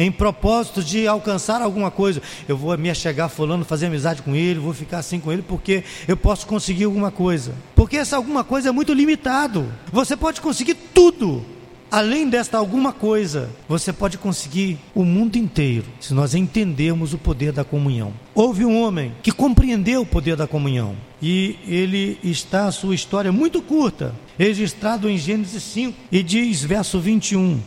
em 0.00 0.10
propósito 0.10 0.82
de 0.82 1.06
alcançar 1.06 1.60
alguma 1.60 1.90
coisa. 1.90 2.22
Eu 2.48 2.56
vou 2.56 2.76
me 2.78 2.88
achegar 2.88 3.28
fulano, 3.28 3.66
fazer 3.66 3.86
amizade 3.86 4.22
com 4.22 4.34
ele, 4.34 4.58
vou 4.58 4.72
ficar 4.72 4.98
assim 4.98 5.20
com 5.20 5.30
ele 5.30 5.42
porque 5.42 5.84
eu 6.08 6.16
posso 6.16 6.46
conseguir 6.46 6.84
alguma 6.84 7.10
coisa. 7.10 7.54
Porque 7.74 7.98
essa 7.98 8.16
alguma 8.16 8.42
coisa 8.42 8.70
é 8.70 8.72
muito 8.72 8.94
limitado. 8.94 9.70
Você 9.92 10.16
pode 10.16 10.40
conseguir 10.40 10.74
tudo. 10.74 11.44
Além 11.90 12.28
desta 12.28 12.56
alguma 12.56 12.92
coisa, 12.92 13.50
você 13.68 13.92
pode 13.92 14.16
conseguir 14.16 14.78
o 14.94 15.04
mundo 15.04 15.34
inteiro, 15.36 15.86
se 15.98 16.14
nós 16.14 16.36
entendermos 16.36 17.12
o 17.12 17.18
poder 17.18 17.50
da 17.50 17.64
comunhão. 17.64 18.12
Houve 18.32 18.64
um 18.64 18.80
homem 18.80 19.12
que 19.24 19.32
compreendeu 19.32 20.02
o 20.02 20.06
poder 20.06 20.36
da 20.36 20.46
comunhão 20.46 20.94
e 21.20 21.58
ele 21.66 22.16
está 22.22 22.66
a 22.66 22.72
sua 22.72 22.94
história 22.94 23.32
muito 23.32 23.60
curta, 23.60 24.14
registrado 24.38 25.10
em 25.10 25.18
Gênesis 25.18 25.64
5 25.64 25.98
e 26.12 26.22
diz 26.22 26.62
verso 26.62 27.00
21: 27.00 27.60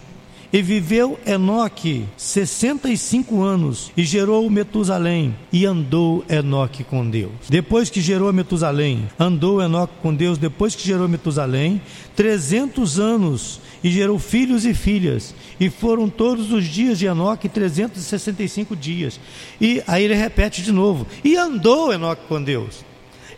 e 0.54 0.62
viveu 0.62 1.20
Enoque 1.26 2.06
sessenta 2.16 2.88
e 2.88 2.96
cinco 2.96 3.42
anos 3.42 3.92
e 3.98 4.04
gerou 4.04 4.48
Metusalém 4.52 5.36
e 5.52 5.66
andou 5.66 6.24
Enoque 6.30 6.84
com 6.84 7.10
Deus. 7.10 7.32
Depois 7.50 7.90
que 7.90 8.00
gerou 8.00 8.32
Metusalém, 8.32 9.10
andou 9.20 9.60
Enoque 9.60 9.96
com 10.00 10.14
Deus. 10.14 10.38
Depois 10.38 10.76
que 10.76 10.86
gerou 10.86 11.10
Metusalém, 11.10 11.82
trezentos 12.16 13.00
anos 13.00 13.60
e 13.84 13.90
gerou 13.90 14.20
filhos 14.20 14.64
e 14.64 14.76
filhas. 14.76 15.34
E 15.60 15.72
foram 15.72 16.08
todos 16.08 16.52
os 16.52 16.66
dias 16.66 17.00
de 17.00 17.08
Enoque 17.08 17.50
365 17.50 18.76
dias. 18.76 19.20
E 19.60 19.82
aí 19.88 20.04
ele 20.04 20.14
repete 20.14 20.62
de 20.62 20.72
novo: 20.72 21.08
e 21.24 21.36
andou 21.36 21.92
Enoque 21.92 22.28
com 22.28 22.42
Deus. 22.42 22.86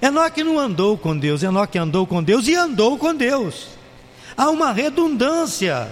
Enoque 0.02 0.44
não 0.44 0.60
andou 0.60 0.98
com 0.98 1.18
Deus, 1.18 1.42
Enoque 1.42 1.78
andou 1.78 2.06
com 2.06 2.22
Deus 2.22 2.46
e 2.50 2.56
andou 2.56 2.98
com 2.98 3.16
Deus. 3.16 3.70
Há 4.36 4.50
uma 4.50 4.74
redundância. 4.74 5.90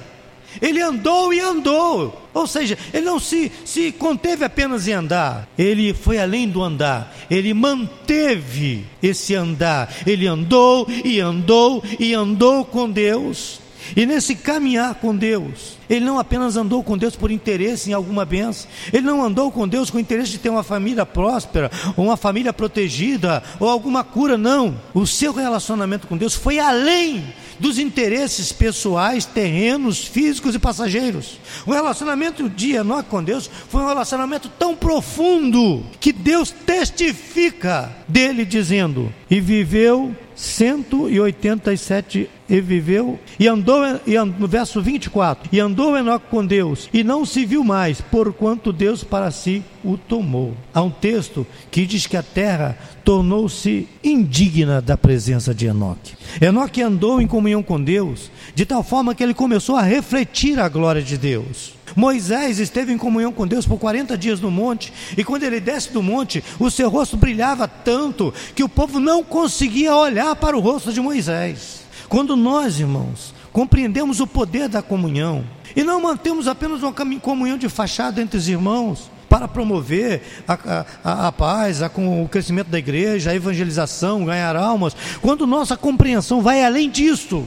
Ele 0.61 0.81
andou 0.81 1.33
e 1.33 1.39
andou. 1.39 2.21
Ou 2.33 2.47
seja, 2.47 2.77
ele 2.93 3.05
não 3.05 3.19
se, 3.19 3.51
se 3.63 3.91
conteve 3.91 4.43
apenas 4.43 4.87
em 4.87 4.93
andar, 4.93 5.47
ele 5.57 5.93
foi 5.93 6.17
além 6.17 6.49
do 6.49 6.63
andar, 6.63 7.15
ele 7.29 7.53
manteve 7.53 8.85
esse 9.01 9.35
andar. 9.35 9.93
Ele 10.05 10.25
andou 10.25 10.87
e 11.03 11.19
andou 11.19 11.83
e 11.99 12.13
andou 12.13 12.65
com 12.65 12.89
Deus. 12.89 13.62
E 13.95 14.05
nesse 14.05 14.35
caminhar 14.35 14.95
com 14.95 15.15
Deus, 15.15 15.77
ele 15.89 16.05
não 16.05 16.17
apenas 16.17 16.55
andou 16.55 16.83
com 16.83 16.97
Deus 16.97 17.15
por 17.15 17.31
interesse 17.31 17.89
em 17.89 17.93
alguma 17.93 18.25
benção, 18.25 18.69
ele 18.91 19.05
não 19.05 19.23
andou 19.23 19.51
com 19.51 19.67
Deus 19.67 19.89
com 19.89 19.99
interesse 19.99 20.31
de 20.31 20.37
ter 20.37 20.49
uma 20.49 20.63
família 20.63 21.05
próspera, 21.05 21.69
ou 21.95 22.05
uma 22.05 22.17
família 22.17 22.53
protegida, 22.53 23.43
ou 23.59 23.69
alguma 23.69 24.03
cura, 24.03 24.37
não. 24.37 24.79
O 24.93 25.05
seu 25.05 25.33
relacionamento 25.33 26.07
com 26.07 26.17
Deus 26.17 26.33
foi 26.33 26.59
além 26.59 27.23
dos 27.59 27.77
interesses 27.79 28.51
pessoais, 28.51 29.25
terrenos, 29.25 30.05
físicos 30.05 30.55
e 30.55 30.59
passageiros. 30.59 31.39
O 31.65 31.71
relacionamento 31.71 32.49
de 32.49 32.73
Enoque 32.73 33.09
com 33.09 33.23
Deus 33.23 33.49
foi 33.69 33.81
um 33.81 33.87
relacionamento 33.87 34.49
tão 34.59 34.75
profundo 34.75 35.83
que 35.99 36.11
Deus 36.11 36.51
testifica 36.51 37.95
dele 38.07 38.43
dizendo: 38.45 39.13
"E 39.29 39.39
viveu 39.39 40.15
187 40.35 42.29
e 42.49 42.59
viveu 42.59 43.19
e 43.39 43.47
andou 43.47 43.83
e 44.05 44.15
andou, 44.15 44.39
no 44.39 44.47
verso 44.47 44.81
24 44.81 45.49
e 45.51 45.59
andou 45.59 45.97
Enoque 45.97 46.27
com 46.29 46.45
Deus 46.45 46.89
e 46.93 47.03
não 47.03 47.25
se 47.25 47.45
viu 47.45 47.63
mais 47.63 48.01
porquanto 48.01 48.73
Deus 48.73 49.03
para 49.03 49.31
si 49.31 49.63
o 49.83 49.97
tomou. 49.97 50.53
Há 50.73 50.81
um 50.81 50.89
texto 50.89 51.45
que 51.71 51.85
diz 51.85 52.07
que 52.07 52.17
a 52.17 52.23
terra 52.23 52.77
tornou-se 53.03 53.87
indigna 54.03 54.81
da 54.81 54.97
presença 54.97 55.53
de 55.53 55.67
Enoque. 55.67 56.15
Enoque 56.41 56.81
andou 56.81 57.21
em 57.21 57.27
comunhão 57.27 57.61
com 57.61 57.81
Deus 57.81 58.31
de 58.55 58.65
tal 58.65 58.83
forma 58.83 59.13
que 59.13 59.23
ele 59.23 59.33
começou 59.33 59.75
a 59.75 59.81
refletir 59.81 60.59
a 60.59 60.69
glória 60.69 61.01
de 61.01 61.17
Deus. 61.17 61.73
Moisés 61.95 62.59
esteve 62.59 62.91
em 62.91 62.97
comunhão 62.97 63.31
com 63.31 63.45
Deus 63.45 63.65
por 63.65 63.77
40 63.77 64.17
dias 64.17 64.39
no 64.39 64.49
monte, 64.49 64.91
e 65.15 65.23
quando 65.23 65.43
ele 65.43 65.59
desce 65.59 65.91
do 65.91 66.01
monte, 66.01 66.43
o 66.59 66.71
seu 66.71 66.89
rosto 66.89 67.15
brilhava 67.15 67.67
tanto 67.67 68.33
que 68.55 68.63
o 68.63 68.69
povo 68.69 68.99
não 68.99 69.23
conseguia 69.23 69.95
olhar 69.95 70.35
para 70.35 70.57
o 70.57 70.59
rosto 70.59 70.91
de 70.91 70.99
Moisés. 70.99 71.82
Quando 72.09 72.35
nós, 72.35 72.79
irmãos, 72.79 73.33
compreendemos 73.51 74.19
o 74.19 74.27
poder 74.27 74.67
da 74.67 74.81
comunhão 74.81 75.43
e 75.75 75.83
não 75.83 76.01
mantemos 76.01 76.47
apenas 76.47 76.83
uma 76.83 76.93
comunhão 77.19 77.57
de 77.57 77.69
fachada 77.69 78.21
entre 78.21 78.37
os 78.37 78.47
irmãos, 78.47 79.11
para 79.33 79.47
promover 79.47 80.21
a, 80.47 80.85
a, 81.03 81.27
a, 81.27 81.31
paz, 81.31 81.81
a, 81.81 81.87
o 81.87 82.29
crescimento 82.29 82.67
da 82.67 82.77
igreja, 82.77 83.31
a 83.31 83.35
evangelização, 83.35 84.23
ganhar 84.23 84.55
almas, 84.55 84.95
quando 85.23 85.47
nossa 85.47 85.75
compreensão 85.75 86.39
vai 86.39 86.63
além 86.63 86.87
disso, 86.87 87.43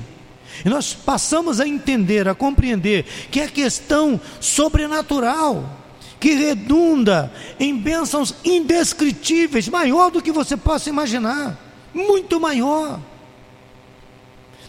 e 0.65 0.69
nós 0.69 0.95
passamos 0.95 1.61
a 1.61 1.69
entender, 1.69 2.27
a 2.27 2.35
compreender 2.35 3.05
que 3.31 3.39
é 3.39 3.47
questão 3.47 4.21
sobrenatural, 4.41 5.79
que 6.19 6.35
redunda 6.35 7.33
em 7.61 7.77
bênçãos 7.77 8.35
indescritíveis, 8.45 9.69
maior 9.69 10.11
do 10.11 10.21
que 10.21 10.33
você 10.33 10.57
possa 10.57 10.89
imaginar, 10.91 11.57
muito 11.95 12.41
maior. 12.41 12.99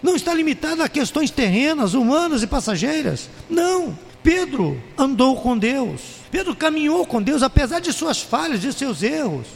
Não 0.02 0.16
está 0.16 0.34
limitado 0.34 0.84
a 0.84 0.90
questões 0.90 1.32
terrenas, 1.32 1.94
humanas 1.94 2.44
e 2.44 2.48
passageiras. 2.48 3.30
Não. 3.50 3.98
Pedro 4.24 4.82
andou 4.98 5.38
com 5.38 5.58
Deus. 5.58 6.02
Pedro 6.30 6.56
caminhou 6.56 7.06
com 7.06 7.22
Deus, 7.22 7.42
apesar 7.42 7.80
de 7.80 7.94
suas 7.94 8.22
falhas, 8.22 8.62
de 8.62 8.74
seus 8.74 9.02
erros. 9.02 9.48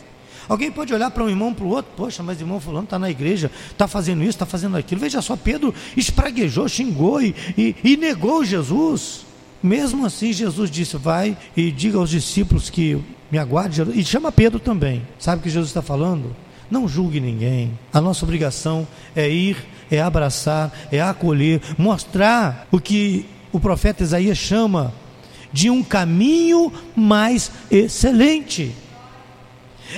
Alguém 0.47 0.71
pode 0.71 0.93
olhar 0.93 1.11
para 1.11 1.23
um 1.23 1.29
irmão, 1.29 1.53
para 1.53 1.65
o 1.65 1.69
outro, 1.69 1.91
poxa, 1.95 2.21
mas 2.23 2.39
irmão 2.39 2.59
fulano 2.59 2.83
está 2.83 2.99
na 2.99 3.09
igreja, 3.09 3.51
está 3.69 3.87
fazendo 3.87 4.21
isso, 4.21 4.31
está 4.31 4.45
fazendo 4.45 4.75
aquilo. 4.75 4.99
Veja 4.99 5.21
só, 5.21 5.35
Pedro 5.35 5.73
espraguejou, 5.95 6.67
xingou 6.67 7.21
e, 7.21 7.35
e, 7.57 7.75
e 7.83 7.97
negou 7.97 8.43
Jesus. 8.43 9.25
Mesmo 9.61 10.05
assim, 10.05 10.33
Jesus 10.33 10.71
disse: 10.71 10.97
Vai 10.97 11.37
e 11.55 11.71
diga 11.71 11.97
aos 11.97 12.09
discípulos 12.09 12.69
que 12.69 12.97
me 13.31 13.37
aguarde. 13.37 13.81
E 13.93 14.03
chama 14.03 14.31
Pedro 14.31 14.59
também. 14.59 15.07
Sabe 15.19 15.39
o 15.39 15.43
que 15.43 15.49
Jesus 15.49 15.69
está 15.69 15.81
falando? 15.81 16.35
Não 16.69 16.87
julgue 16.87 17.19
ninguém. 17.19 17.77
A 17.93 18.01
nossa 18.01 18.25
obrigação 18.25 18.87
é 19.15 19.29
ir, 19.29 19.57
é 19.91 20.01
abraçar, 20.01 20.71
é 20.91 21.01
acolher, 21.01 21.61
mostrar 21.77 22.67
o 22.71 22.79
que 22.79 23.25
o 23.51 23.59
profeta 23.59 24.03
Isaías 24.03 24.37
chama 24.37 24.93
de 25.51 25.69
um 25.69 25.83
caminho 25.83 26.71
mais 26.95 27.51
excelente. 27.69 28.73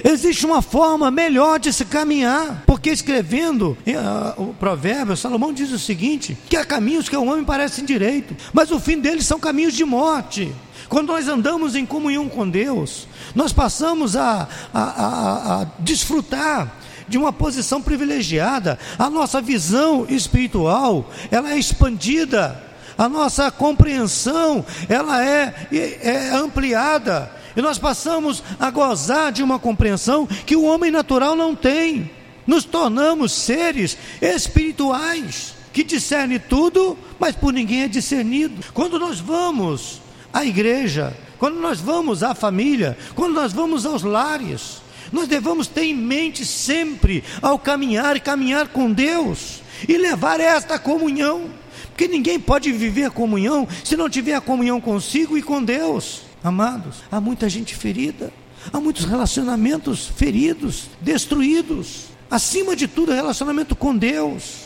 Existe 0.03 0.43
uma 0.45 0.61
forma 0.61 1.11
melhor 1.11 1.59
de 1.59 1.71
se 1.71 1.85
caminhar, 1.85 2.63
porque 2.65 2.89
escrevendo 2.89 3.77
uh, 3.85 4.41
o 4.41 4.53
provérbio, 4.55 5.15
Salomão 5.15 5.53
diz 5.53 5.71
o 5.71 5.77
seguinte: 5.77 6.35
que 6.49 6.57
há 6.57 6.65
caminhos 6.65 7.07
que 7.07 7.15
ao 7.15 7.27
homem 7.27 7.45
parecem 7.45 7.85
direito, 7.85 8.35
mas 8.51 8.71
o 8.71 8.79
fim 8.79 8.99
deles 8.99 9.27
são 9.27 9.39
caminhos 9.39 9.73
de 9.73 9.85
morte. 9.85 10.51
Quando 10.89 11.07
nós 11.07 11.27
andamos 11.27 11.75
em 11.75 11.85
comunhão 11.85 12.27
com 12.27 12.49
Deus, 12.49 13.07
nós 13.35 13.53
passamos 13.53 14.15
a, 14.15 14.47
a, 14.73 14.81
a, 14.81 15.61
a 15.61 15.67
desfrutar 15.79 16.75
de 17.07 17.17
uma 17.17 17.33
posição 17.33 17.81
privilegiada, 17.81 18.77
a 18.97 19.09
nossa 19.09 19.41
visão 19.41 20.05
espiritual 20.09 21.09
ela 21.31 21.51
é 21.51 21.57
expandida, 21.57 22.61
a 22.97 23.09
nossa 23.09 23.49
compreensão 23.51 24.65
ela 24.87 25.23
é, 25.25 25.53
é 25.71 26.29
ampliada 26.35 27.31
e 27.55 27.61
nós 27.61 27.77
passamos 27.77 28.43
a 28.59 28.69
gozar 28.71 29.31
de 29.31 29.43
uma 29.43 29.59
compreensão 29.59 30.25
que 30.25 30.55
o 30.55 30.63
homem 30.63 30.91
natural 30.91 31.35
não 31.35 31.55
tem. 31.55 32.09
Nos 32.45 32.65
tornamos 32.65 33.31
seres 33.31 33.97
espirituais 34.21 35.53
que 35.71 35.83
discernem 35.83 36.39
tudo, 36.39 36.97
mas 37.19 37.35
por 37.35 37.53
ninguém 37.53 37.83
é 37.83 37.87
discernido. 37.87 38.63
Quando 38.73 38.99
nós 38.99 39.19
vamos 39.19 40.01
à 40.31 40.45
igreja, 40.45 41.15
quando 41.37 41.59
nós 41.59 41.79
vamos 41.79 42.21
à 42.21 42.35
família, 42.35 42.97
quando 43.15 43.33
nós 43.33 43.53
vamos 43.53 43.85
aos 43.85 44.03
lares, 44.03 44.82
nós 45.13 45.27
devemos 45.27 45.67
ter 45.67 45.83
em 45.83 45.95
mente 45.95 46.43
sempre 46.43 47.23
ao 47.39 47.59
caminhar 47.59 48.17
e 48.17 48.19
caminhar 48.19 48.67
com 48.69 48.91
Deus 48.91 49.61
e 49.87 49.95
levar 49.95 50.39
esta 50.39 50.79
comunhão, 50.79 51.51
porque 51.89 52.07
ninguém 52.07 52.39
pode 52.39 52.71
viver 52.71 53.05
a 53.05 53.11
comunhão 53.11 53.67
se 53.83 53.95
não 53.95 54.09
tiver 54.09 54.33
a 54.33 54.41
comunhão 54.41 54.81
consigo 54.81 55.37
e 55.37 55.43
com 55.43 55.63
Deus. 55.63 56.23
Amados, 56.43 57.03
há 57.11 57.21
muita 57.21 57.47
gente 57.47 57.75
ferida, 57.75 58.33
há 58.71 58.79
muitos 58.79 59.05
relacionamentos 59.05 60.07
feridos, 60.07 60.89
destruídos. 60.99 62.05
Acima 62.29 62.75
de 62.75 62.87
tudo, 62.87 63.13
relacionamento 63.13 63.75
com 63.75 63.95
Deus. 63.95 64.63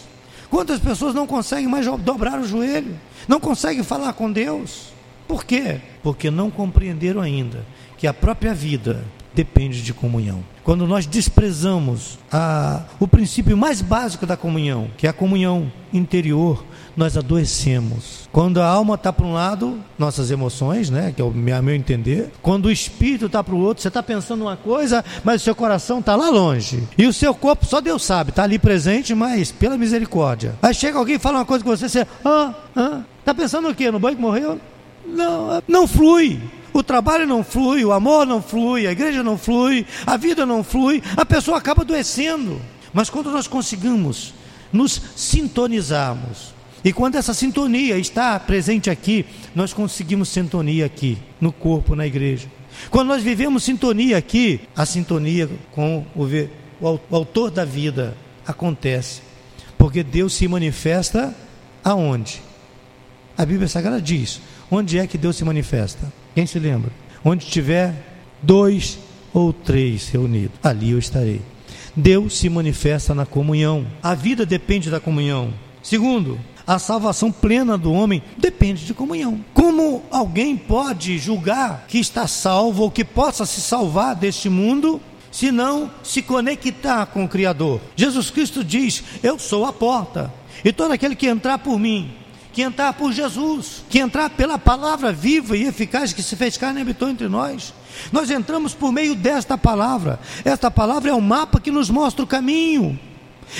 Quantas 0.49 0.79
pessoas 0.79 1.13
não 1.13 1.27
conseguem 1.27 1.67
mais 1.67 1.85
dobrar 1.99 2.39
o 2.39 2.47
joelho, 2.47 2.97
não 3.27 3.41
conseguem 3.41 3.83
falar 3.83 4.13
com 4.13 4.31
Deus? 4.31 4.93
Por 5.27 5.43
quê? 5.43 5.81
Porque 6.01 6.31
não 6.31 6.49
compreenderam 6.49 7.19
ainda 7.19 7.65
que 7.97 8.07
a 8.07 8.13
própria 8.13 8.53
vida 8.53 9.03
depende 9.37 9.83
de 9.83 9.93
comunhão. 9.93 10.43
Quando 10.63 10.87
nós 10.87 11.05
desprezamos 11.05 12.17
a, 12.31 12.81
o 12.99 13.07
princípio 13.07 13.55
mais 13.55 13.83
básico 13.83 14.25
da 14.25 14.35
comunhão, 14.35 14.89
que 14.97 15.05
é 15.05 15.11
a 15.11 15.13
comunhão 15.13 15.71
interior, 15.93 16.65
nós 16.95 17.15
adoecemos. 17.15 18.27
Quando 18.31 18.59
a 18.59 18.65
alma 18.67 18.95
está 18.95 19.13
para 19.13 19.25
um 19.27 19.33
lado, 19.33 19.79
nossas 19.97 20.31
emoções, 20.31 20.89
né, 20.89 21.13
que 21.15 21.21
é 21.21 21.23
o 21.23 21.29
meu 21.29 21.75
entender. 21.75 22.31
Quando 22.41 22.65
o 22.65 22.71
espírito 22.71 23.27
está 23.27 23.43
para 23.43 23.53
o 23.53 23.59
outro, 23.59 23.83
você 23.83 23.89
está 23.89 24.01
pensando 24.01 24.41
uma 24.41 24.57
coisa, 24.57 25.05
mas 25.23 25.41
o 25.41 25.43
seu 25.43 25.53
coração 25.53 25.99
está 25.99 26.15
lá 26.15 26.31
longe. 26.31 26.81
E 26.97 27.05
o 27.05 27.13
seu 27.13 27.35
corpo, 27.35 27.63
só 27.63 27.79
Deus 27.79 28.03
sabe, 28.03 28.31
está 28.31 28.41
ali 28.41 28.57
presente, 28.57 29.13
mas 29.13 29.51
pela 29.51 29.77
misericórdia. 29.77 30.55
Aí 30.63 30.73
chega 30.73 30.97
alguém 30.97 31.17
e 31.17 31.19
fala 31.19 31.37
uma 31.37 31.45
coisa 31.45 31.63
com 31.63 31.69
você, 31.69 31.87
você, 31.87 32.07
ah, 32.25 32.55
ah, 32.75 33.01
está 33.19 33.35
pensando 33.35 33.69
o 33.69 33.75
quê? 33.75 33.91
No 33.91 33.99
banho 33.99 34.15
que 34.15 34.21
morreu? 34.21 34.59
Não, 35.05 35.61
não 35.67 35.87
flui. 35.87 36.41
O 36.79 36.83
trabalho 36.83 37.25
não 37.25 37.43
flui, 37.43 37.83
o 37.83 37.91
amor 37.91 38.25
não 38.25 38.41
flui, 38.41 38.87
a 38.87 38.91
igreja 38.91 39.23
não 39.23 39.37
flui, 39.37 39.85
a 40.05 40.17
vida 40.17 40.45
não 40.45 40.63
flui, 40.63 41.01
a 41.15 41.25
pessoa 41.25 41.57
acaba 41.57 41.81
adoecendo. 41.81 42.61
Mas 42.93 43.09
quando 43.09 43.31
nós 43.31 43.47
conseguimos 43.47 44.33
nos 44.71 45.01
sintonizarmos, 45.15 46.53
e 46.83 46.93
quando 46.93 47.15
essa 47.15 47.33
sintonia 47.33 47.97
está 47.97 48.39
presente 48.39 48.89
aqui, 48.89 49.25
nós 49.53 49.73
conseguimos 49.73 50.29
sintonia 50.29 50.85
aqui, 50.85 51.17
no 51.41 51.51
corpo, 51.51 51.95
na 51.95 52.05
igreja. 52.05 52.47
Quando 52.89 53.07
nós 53.07 53.23
vivemos 53.23 53.63
sintonia 53.63 54.17
aqui, 54.17 54.61
a 54.75 54.85
sintonia 54.85 55.49
com 55.71 56.05
o, 56.15 56.25
o 56.79 57.15
autor 57.15 57.51
da 57.51 57.65
vida 57.65 58.15
acontece. 58.45 59.21
Porque 59.77 60.03
Deus 60.03 60.33
se 60.33 60.47
manifesta 60.47 61.35
aonde? 61.83 62.41
A 63.37 63.45
Bíblia 63.45 63.67
Sagrada 63.67 64.01
diz: 64.01 64.41
onde 64.71 64.97
é 64.97 65.07
que 65.07 65.17
Deus 65.17 65.35
se 65.35 65.43
manifesta? 65.43 66.11
Quem 66.37 66.45
se 66.45 66.59
lembra? 66.59 66.91
Onde 67.25 67.47
tiver 67.47 67.95
dois 68.43 68.99
ou 69.33 69.51
três 69.51 70.07
reunidos, 70.07 70.55
ali 70.61 70.91
eu 70.91 70.99
estarei. 70.99 71.41
Deus 71.95 72.37
se 72.37 72.47
manifesta 72.47 73.15
na 73.15 73.25
comunhão. 73.25 73.87
A 74.03 74.13
vida 74.13 74.45
depende 74.45 74.91
da 74.91 74.99
comunhão. 74.99 75.51
Segundo, 75.81 76.39
a 76.67 76.77
salvação 76.77 77.31
plena 77.31 77.75
do 77.75 77.91
homem 77.91 78.21
depende 78.37 78.85
de 78.85 78.93
comunhão. 78.93 79.43
Como 79.51 80.03
alguém 80.11 80.55
pode 80.55 81.17
julgar 81.17 81.85
que 81.87 81.97
está 81.97 82.27
salvo 82.27 82.83
ou 82.83 82.91
que 82.91 83.03
possa 83.03 83.43
se 83.43 83.59
salvar 83.59 84.15
deste 84.15 84.47
mundo 84.47 85.01
se 85.31 85.51
não 85.51 85.89
se 86.03 86.21
conectar 86.21 87.07
com 87.07 87.25
o 87.25 87.27
Criador? 87.27 87.81
Jesus 87.95 88.29
Cristo 88.29 88.63
diz: 88.63 89.03
Eu 89.23 89.39
sou 89.39 89.65
a 89.65 89.73
porta, 89.73 90.31
e 90.63 90.71
todo 90.71 90.91
aquele 90.91 91.15
que 91.15 91.25
entrar 91.25 91.57
por 91.57 91.79
mim 91.79 92.11
que 92.57 92.63
entrar 92.63 92.91
por 92.93 93.13
Jesus, 93.13 93.83
que 93.87 93.99
entrar 93.99 94.31
pela 94.31 94.57
palavra 94.57 95.13
viva 95.13 95.55
e 95.55 95.67
eficaz 95.67 96.11
que 96.11 96.23
se 96.23 96.35
fez 96.35 96.57
carne 96.57 96.79
e 96.79 96.81
habitou 96.81 97.07
entre 97.07 97.27
nós. 97.27 97.71
Nós 98.11 98.31
entramos 98.31 98.73
por 98.73 98.91
meio 98.91 99.13
desta 99.13 99.55
palavra. 99.55 100.19
Esta 100.43 100.71
palavra 100.71 101.11
é 101.11 101.13
o 101.13 101.21
mapa 101.21 101.59
que 101.59 101.69
nos 101.69 101.87
mostra 101.87 102.23
o 102.23 102.27
caminho. 102.27 102.99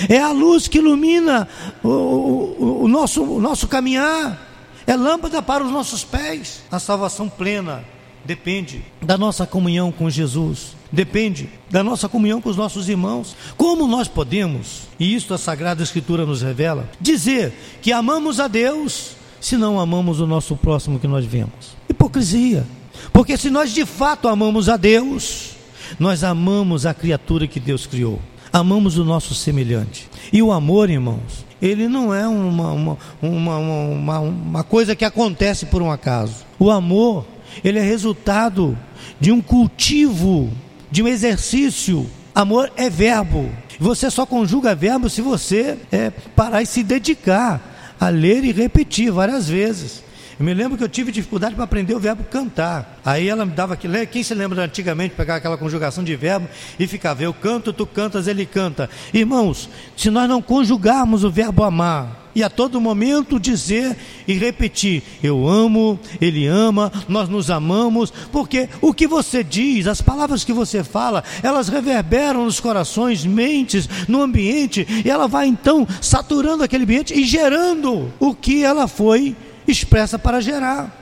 É 0.09 0.17
a 0.17 0.31
luz 0.31 0.67
que 0.67 0.79
ilumina 0.79 1.47
o, 1.83 1.89
o, 1.89 2.83
o, 2.85 2.87
nosso, 2.87 3.21
o 3.21 3.39
nosso 3.39 3.67
caminhar, 3.67 4.41
é 4.87 4.95
lâmpada 4.95 5.43
para 5.43 5.63
os 5.63 5.71
nossos 5.71 6.03
pés. 6.03 6.63
A 6.71 6.79
salvação 6.79 7.29
plena 7.29 7.83
depende 8.27 8.83
da 9.01 9.17
nossa 9.17 9.47
comunhão 9.47 9.91
com 9.91 10.09
Jesus, 10.09 10.75
depende 10.91 11.49
da 11.69 11.81
nossa 11.81 12.09
comunhão 12.09 12.41
com 12.41 12.49
os 12.49 12.57
nossos 12.57 12.89
irmãos. 12.89 13.35
Como 13.55 13.87
nós 13.87 14.07
podemos, 14.07 14.81
e 14.99 15.15
isto 15.15 15.33
a 15.33 15.37
Sagrada 15.37 15.81
Escritura 15.81 16.25
nos 16.25 16.41
revela, 16.41 16.89
dizer 16.99 17.53
que 17.81 17.93
amamos 17.93 18.39
a 18.39 18.47
Deus 18.47 19.15
se 19.39 19.55
não 19.55 19.79
amamos 19.79 20.19
o 20.19 20.27
nosso 20.27 20.55
próximo 20.57 20.99
que 20.99 21.07
nós 21.07 21.25
vemos? 21.25 21.77
Hipocrisia. 21.89 22.65
Porque 23.13 23.37
se 23.37 23.49
nós 23.49 23.71
de 23.71 23.85
fato 23.85 24.27
amamos 24.27 24.67
a 24.67 24.75
Deus, 24.75 25.51
nós 25.97 26.23
amamos 26.23 26.85
a 26.85 26.93
criatura 26.93 27.47
que 27.47 27.59
Deus 27.59 27.85
criou 27.85 28.19
amamos 28.51 28.97
o 28.97 29.03
nosso 29.03 29.33
semelhante. 29.33 30.09
E 30.31 30.41
o 30.41 30.51
amor, 30.51 30.89
irmãos, 30.89 31.45
ele 31.61 31.87
não 31.87 32.13
é 32.13 32.27
uma, 32.27 32.71
uma, 32.71 32.97
uma, 33.21 33.57
uma, 33.57 34.19
uma 34.19 34.63
coisa 34.63 34.95
que 34.95 35.05
acontece 35.05 35.65
por 35.67 35.81
um 35.81 35.91
acaso. 35.91 36.45
O 36.59 36.69
amor, 36.71 37.25
ele 37.63 37.79
é 37.79 37.81
resultado 37.81 38.77
de 39.19 39.31
um 39.31 39.41
cultivo, 39.41 40.51
de 40.91 41.03
um 41.03 41.07
exercício. 41.07 42.09
Amor 42.33 42.71
é 42.75 42.89
verbo. 42.89 43.49
Você 43.79 44.09
só 44.09 44.25
conjuga 44.25 44.75
verbo 44.75 45.09
se 45.09 45.21
você 45.21 45.77
é, 45.91 46.09
parar 46.35 46.61
e 46.61 46.65
se 46.65 46.83
dedicar 46.83 47.95
a 47.99 48.09
ler 48.09 48.43
e 48.43 48.51
repetir 48.51 49.11
várias 49.11 49.49
vezes. 49.49 50.03
Eu 50.39 50.45
me 50.45 50.53
lembro 50.53 50.77
que 50.77 50.83
eu 50.83 50.89
tive 50.89 51.11
dificuldade 51.11 51.55
para 51.55 51.63
aprender 51.63 51.95
o 51.95 51.99
verbo 51.99 52.23
cantar. 52.23 52.99
Aí 53.03 53.27
ela 53.27 53.43
me 53.43 53.53
dava 53.53 53.73
aquilo. 53.73 53.95
Quem 54.05 54.21
se 54.21 54.35
lembra 54.35 54.63
antigamente 54.63 55.15
pegar 55.15 55.37
aquela 55.37 55.57
conjugação 55.57 56.03
de 56.03 56.15
verbo 56.15 56.47
e 56.79 56.85
ficava, 56.85 57.23
eu 57.23 57.33
canto, 57.33 57.73
tu 57.73 57.87
cantas, 57.87 58.27
ele 58.27 58.45
canta. 58.45 58.87
Irmãos, 59.11 59.67
se 59.95 60.11
nós 60.11 60.29
não 60.29 60.39
conjugarmos 60.39 61.23
o 61.23 61.31
verbo 61.31 61.63
amar, 61.63 62.26
e 62.37 62.43
a 62.43 62.51
todo 62.51 62.79
momento 62.79 63.39
dizer 63.39 63.97
e 64.27 64.33
repetir: 64.35 65.01
Eu 65.23 65.47
amo, 65.47 65.99
Ele 66.21 66.45
ama, 66.45 66.91
nós 67.09 67.27
nos 67.27 67.49
amamos, 67.49 68.13
porque 68.31 68.69
o 68.79 68.93
que 68.93 69.07
você 69.07 69.43
diz, 69.43 69.87
as 69.87 70.03
palavras 70.03 70.43
que 70.43 70.53
você 70.53 70.83
fala, 70.83 71.23
elas 71.41 71.67
reverberam 71.67 72.45
nos 72.45 72.59
corações, 72.59 73.25
mentes, 73.25 73.89
no 74.07 74.21
ambiente, 74.21 74.85
e 75.03 75.09
ela 75.09 75.27
vai 75.27 75.47
então 75.47 75.87
saturando 75.99 76.63
aquele 76.63 76.83
ambiente 76.83 77.11
e 77.11 77.25
gerando 77.25 78.13
o 78.19 78.35
que 78.35 78.63
ela 78.63 78.87
foi 78.87 79.35
expressa 79.67 80.19
para 80.19 80.39
gerar. 80.39 80.95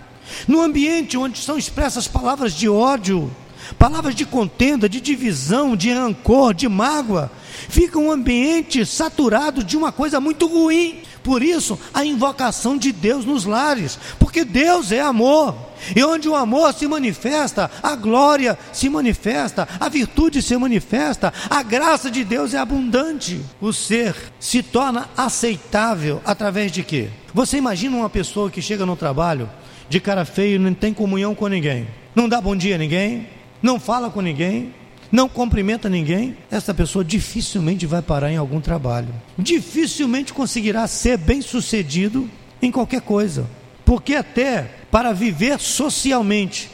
No 0.47 0.61
ambiente 0.61 1.17
onde 1.17 1.39
são 1.39 1.57
expressas 1.57 2.07
palavras 2.07 2.53
de 2.53 2.69
ódio, 2.69 3.29
palavras 3.77 4.15
de 4.15 4.25
contenda, 4.25 4.87
de 4.87 5.01
divisão, 5.01 5.75
de 5.75 5.91
rancor, 5.91 6.53
de 6.53 6.69
mágoa, 6.69 7.29
fica 7.67 7.99
um 7.99 8.09
ambiente 8.09 8.85
saturado 8.85 9.63
de 9.63 9.75
uma 9.75 9.91
coisa 9.91 10.21
muito 10.21 10.47
ruim. 10.47 11.01
Por 11.25 11.41
isso, 11.41 11.79
a 11.91 12.05
invocação 12.05 12.77
de 12.77 12.91
Deus 12.91 13.25
nos 13.25 13.45
lares, 13.45 13.97
porque 14.19 14.45
Deus 14.45 14.91
é 14.91 15.01
amor. 15.01 15.55
E 15.95 16.03
onde 16.03 16.29
o 16.29 16.35
amor 16.35 16.71
se 16.71 16.87
manifesta, 16.87 17.69
a 17.81 17.95
glória 17.95 18.55
se 18.71 18.87
manifesta, 18.89 19.67
a 19.79 19.89
virtude 19.89 20.39
se 20.39 20.55
manifesta, 20.55 21.33
a 21.49 21.63
graça 21.63 22.11
de 22.11 22.23
Deus 22.23 22.53
é 22.53 22.59
abundante. 22.59 23.41
O 23.59 23.73
ser 23.73 24.15
se 24.39 24.61
torna 24.61 25.09
aceitável 25.17 26.21
através 26.23 26.71
de 26.71 26.83
quê? 26.83 27.09
Você 27.33 27.57
imagina 27.57 27.97
uma 27.97 28.09
pessoa 28.09 28.51
que 28.51 28.61
chega 28.61 28.85
no 28.85 28.95
trabalho 28.95 29.49
de 29.89 29.99
cara 29.99 30.25
feio, 30.25 30.59
não 30.59 30.75
tem 30.75 30.93
comunhão 30.93 31.33
com 31.33 31.47
ninguém, 31.47 31.87
não 32.13 32.29
dá 32.29 32.39
bom 32.39 32.55
dia 32.55 32.75
a 32.75 32.77
ninguém, 32.77 33.27
não 33.63 33.79
fala 33.79 34.11
com 34.11 34.21
ninguém, 34.21 34.75
não 35.15 35.29
cumprimenta 35.29 35.89
ninguém, 35.89 36.35
essa 36.51 36.73
pessoa 36.73 37.03
dificilmente 37.03 37.85
vai 37.85 38.01
parar 38.01 38.31
em 38.31 38.37
algum 38.37 38.59
trabalho. 38.59 39.07
Dificilmente 39.37 40.33
conseguirá 40.33 40.85
ser 40.87 41.17
bem 41.17 41.41
sucedido 41.41 42.29
em 42.61 42.69
qualquer 42.69 43.01
coisa. 43.01 43.47
Porque 43.85 44.13
até 44.13 44.63
para 44.91 45.13
viver 45.13 45.57
socialmente, 45.57 46.69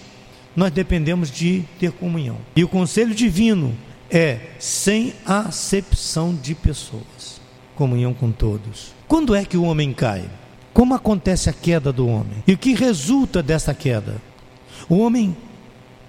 nós 0.56 0.72
dependemos 0.72 1.30
de 1.30 1.64
ter 1.80 1.92
comunhão. 1.92 2.38
E 2.56 2.64
o 2.64 2.68
conselho 2.68 3.14
divino 3.14 3.78
é 4.10 4.40
sem 4.58 5.14
acepção 5.24 6.36
de 6.36 6.56
pessoas, 6.56 7.40
comunhão 7.76 8.12
com 8.12 8.32
todos. 8.32 8.92
Quando 9.08 9.36
é 9.36 9.46
que 9.46 9.56
o 9.56 9.64
homem 9.64 9.94
cai? 9.94 10.28
Como 10.74 10.96
acontece 10.96 11.48
a 11.48 11.54
queda 11.54 11.94
do 11.94 12.08
homem? 12.08 12.44
E 12.48 12.54
o 12.54 12.58
que 12.58 12.74
resulta 12.74 13.44
dessa 13.44 13.74
queda? 13.74 14.16
O 14.90 14.98
homem 14.98 15.38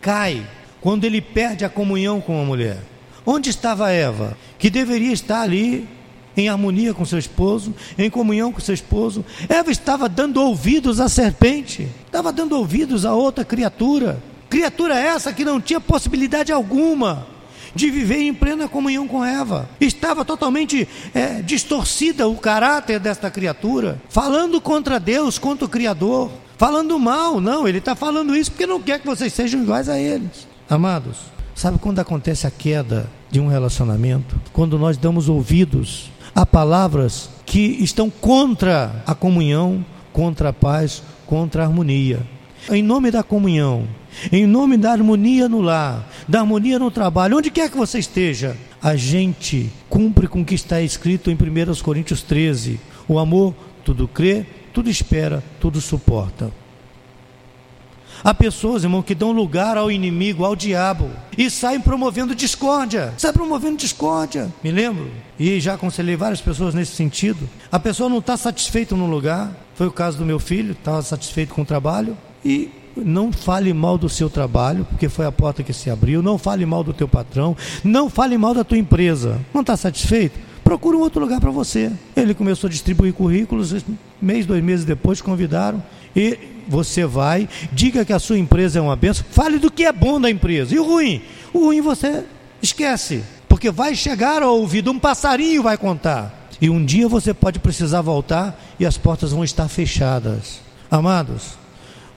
cai 0.01 0.47
quando 0.83 1.05
ele 1.05 1.21
perde 1.21 1.65
a 1.65 1.71
comunhão 1.71 2.21
com 2.21 2.39
a 2.39 2.45
mulher. 2.45 2.79
Onde 3.25 3.49
estava 3.49 3.91
Eva, 3.91 4.37
que 4.59 4.69
deveria 4.69 5.13
estar 5.13 5.41
ali 5.41 5.89
em 6.37 6.49
harmonia 6.49 6.93
com 6.93 7.05
seu 7.05 7.19
esposo, 7.19 7.73
em 7.97 8.11
comunhão 8.11 8.53
com 8.53 8.61
seu 8.61 8.75
esposo? 8.75 9.25
Eva 9.49 9.71
estava 9.71 10.09
dando 10.09 10.43
ouvidos 10.43 11.01
à 11.01 11.09
serpente, 11.09 11.89
estava 12.05 12.33
dando 12.33 12.57
ouvidos 12.57 13.07
a 13.07 13.15
outra 13.15 13.45
criatura. 13.45 14.21
Criatura 14.51 14.99
essa 14.99 15.33
que 15.33 15.45
não 15.45 15.61
tinha 15.61 15.81
possibilidade 15.81 16.53
alguma 16.53 17.27
de 17.75 17.89
viver 17.89 18.19
em 18.19 18.35
plena 18.35 18.69
comunhão 18.69 19.07
com 19.07 19.25
Eva. 19.25 19.71
Estava 19.81 20.25
totalmente 20.25 20.87
é, 21.15 21.41
distorcida 21.43 22.29
o 22.29 22.37
caráter 22.37 22.99
desta 22.99 23.31
criatura, 23.31 24.03
falando 24.09 24.61
contra 24.61 24.99
Deus, 24.99 25.39
contra 25.39 25.65
o 25.65 25.69
Criador, 25.69 26.31
falando 26.59 26.99
mal. 26.99 27.41
Não, 27.41 27.67
ele 27.67 27.79
está 27.79 27.95
falando 27.95 28.37
isso 28.37 28.51
porque 28.51 28.67
não 28.67 28.83
quer 28.83 28.99
que 28.99 29.07
vocês 29.07 29.33
sejam 29.33 29.63
iguais 29.63 29.89
a 29.89 29.99
eles. 29.99 30.52
Amados, 30.73 31.19
sabe 31.55 31.79
quando 31.79 31.99
acontece 31.99 32.47
a 32.47 32.51
queda 32.51 33.07
de 33.31 33.39
um 33.39 33.47
relacionamento? 33.47 34.41
Quando 34.55 34.79
nós 34.79 34.97
damos 34.97 35.29
ouvidos 35.29 36.11
a 36.35 36.47
palavras 36.47 37.29
que 37.45 37.61
estão 37.85 38.09
contra 38.09 39.03
a 39.07 39.15
comunhão, 39.15 39.85
contra 40.15 40.49
a 40.49 40.53
paz, 40.55 41.03
contra 41.27 41.63
a 41.63 41.67
harmonia. 41.67 42.27
Em 42.71 42.83
nome 42.83 43.11
da 43.11 43.23
comunhão, 43.23 43.87
em 44.33 44.47
nome 44.47 44.79
da 44.79 44.93
harmonia 44.93 45.47
no 45.47 45.61
lar, 45.61 46.09
da 46.27 46.41
harmonia 46.41 46.79
no 46.79 46.91
trabalho, 46.91 47.37
onde 47.37 47.51
quer 47.51 47.71
que 47.71 47.77
você 47.77 47.99
esteja, 47.99 48.57
a 48.83 48.97
gente 48.97 49.71
cumpre 49.91 50.27
com 50.27 50.41
o 50.41 50.45
que 50.45 50.55
está 50.55 50.81
escrito 50.81 51.31
em 51.31 51.35
1 51.35 51.83
Coríntios 51.83 52.23
13: 52.23 52.81
o 53.07 53.19
amor 53.19 53.55
tudo 53.85 54.09
crê, 54.09 54.47
tudo 54.73 54.89
espera, 54.89 55.45
tudo 55.61 55.83
suporta. 55.83 56.51
Há 58.25 58.33
pessoas, 58.33 58.85
irmão, 58.85 59.03
que 59.03 59.15
dão 59.15 59.33
lugar 59.33 59.77
ao 59.77 59.91
inimigo, 59.91 60.45
ao 60.45 60.55
diabo, 60.55 61.11
e 61.37 61.51
saem 61.51 61.81
promovendo 61.81 62.35
discórdia. 62.35 63.13
Saem 63.19 63.35
promovendo 63.35 63.77
discórdia. 63.77 64.49
Me 64.63 64.71
lembro, 64.71 65.11
e 65.39 65.59
já 65.59 65.75
aconselhei 65.75 66.15
várias 66.15 66.41
pessoas 66.41 66.73
nesse 66.73 66.95
sentido. 66.95 67.49
A 67.71 67.81
pessoa 67.81 68.09
não 68.09 68.19
está 68.19 68.37
satisfeita 68.37 68.95
no 68.95 69.07
lugar. 69.07 69.53
Foi 69.75 69.89
o 69.89 69.93
caso 69.93 70.19
do 70.19 70.25
meu 70.25 70.39
filho, 70.39 70.73
estava 70.73 71.03
satisfeito 71.03 71.53
com 71.53 71.63
o 71.63 71.67
trabalho. 71.67 72.17
E 72.45 72.71
não 72.97 73.33
fale 73.33 73.73
mal 73.73 73.99
do 73.99 74.09
seu 74.09 74.31
trabalho, 74.31 74.85
porque 74.85 75.09
foi 75.09 75.27
a 75.27 75.33
porta 75.33 75.63
que 75.63 75.73
se 75.73 75.91
abriu. 75.91 76.23
Não 76.23 76.39
fale 76.39 76.65
mal 76.65 76.85
do 76.85 76.93
teu 76.93 77.09
patrão. 77.09 77.57
Não 77.83 78.09
fale 78.09 78.39
mal 78.39 78.55
da 78.55 78.63
tua 78.63 78.79
empresa. 78.79 79.41
Não 79.53 79.63
está 79.63 79.77
satisfeito? 79.77 80.39
Procura 80.63 80.97
um 80.97 81.01
outro 81.01 81.21
lugar 81.21 81.41
para 81.41 81.51
você. 81.51 81.91
Ele 82.15 82.35
começou 82.35 82.69
a 82.69 82.71
distribuir 82.71 83.13
currículos. 83.13 83.85
Mês, 84.21 84.47
dois 84.47 84.63
meses 84.63 84.85
depois, 84.85 85.21
convidaram 85.21 85.83
E 86.15 86.39
você 86.69 87.05
vai, 87.05 87.49
diga 87.73 88.05
que 88.05 88.13
a 88.13 88.19
sua 88.19 88.39
empresa 88.39 88.79
é 88.79 88.83
uma 88.83 88.97
benção, 88.97 89.25
fale 89.31 89.59
do 89.59 89.71
que 89.71 89.85
é 89.85 89.93
bom 89.93 90.21
da 90.21 90.31
empresa. 90.31 90.75
E 90.75 90.79
o 90.79 90.85
ruim? 90.85 91.23
O 91.53 91.67
ruim 91.67 91.81
você 91.81 92.25
esquece, 92.63 93.25
porque 93.49 93.71
vai 93.71 93.95
chegar 93.95 94.43
ao 94.43 94.59
ouvido, 94.59 94.91
um 94.91 94.99
passarinho 94.99 95.63
vai 95.63 95.77
contar. 95.77 96.49
E 96.61 96.71
um 96.71 96.85
dia 96.85 97.09
você 97.09 97.35
pode 97.35 97.59
precisar 97.59 98.03
voltar 98.03 98.59
e 98.79 98.87
as 98.87 98.97
portas 98.97 99.33
vão 99.33 99.43
estar 99.43 99.69
fechadas. 99.69 100.61
Amados, 100.91 101.59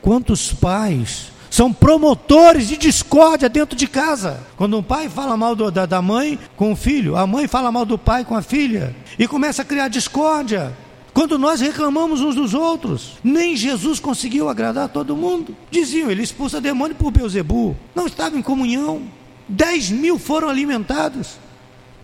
quantos 0.01 0.53
pais 0.53 1.31
são 1.49 1.71
promotores 1.71 2.67
de 2.67 2.75
discórdia 2.75 3.47
dentro 3.47 3.77
de 3.77 3.87
casa. 3.87 4.41
Quando 4.57 4.77
um 4.77 4.83
pai 4.83 5.07
fala 5.07 5.37
mal 5.37 5.55
do, 5.55 5.71
da, 5.71 5.85
da 5.85 6.01
mãe 6.01 6.37
com 6.57 6.73
o 6.73 6.75
filho, 6.75 7.15
a 7.15 7.25
mãe 7.25 7.47
fala 7.47 7.71
mal 7.71 7.85
do 7.85 7.97
pai 7.97 8.25
com 8.25 8.35
a 8.35 8.41
filha, 8.41 8.93
e 9.17 9.25
começa 9.25 9.61
a 9.61 9.65
criar 9.65 9.87
discórdia. 9.87 10.73
Quando 11.15 11.39
nós 11.39 11.61
reclamamos 11.61 12.19
uns 12.19 12.35
dos 12.35 12.53
outros, 12.53 13.13
nem 13.23 13.55
Jesus 13.55 14.01
conseguiu 14.01 14.49
agradar 14.49 14.89
todo 14.89 15.15
mundo. 15.15 15.55
Diziam, 15.71 16.11
ele 16.11 16.21
expulsa 16.21 16.59
demônio 16.59 16.93
por 16.93 17.09
Beuzebu. 17.09 17.73
Não 17.95 18.05
estava 18.05 18.37
em 18.37 18.41
comunhão. 18.41 19.03
Dez 19.47 19.89
mil 19.89 20.19
foram 20.19 20.49
alimentados. 20.49 21.37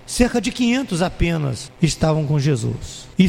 Cerca 0.07 0.39
de 0.39 0.49
500 0.49 1.01
apenas 1.01 1.69
estavam 1.81 2.25
com 2.25 2.39
Jesus. 2.39 3.05
E 3.19 3.27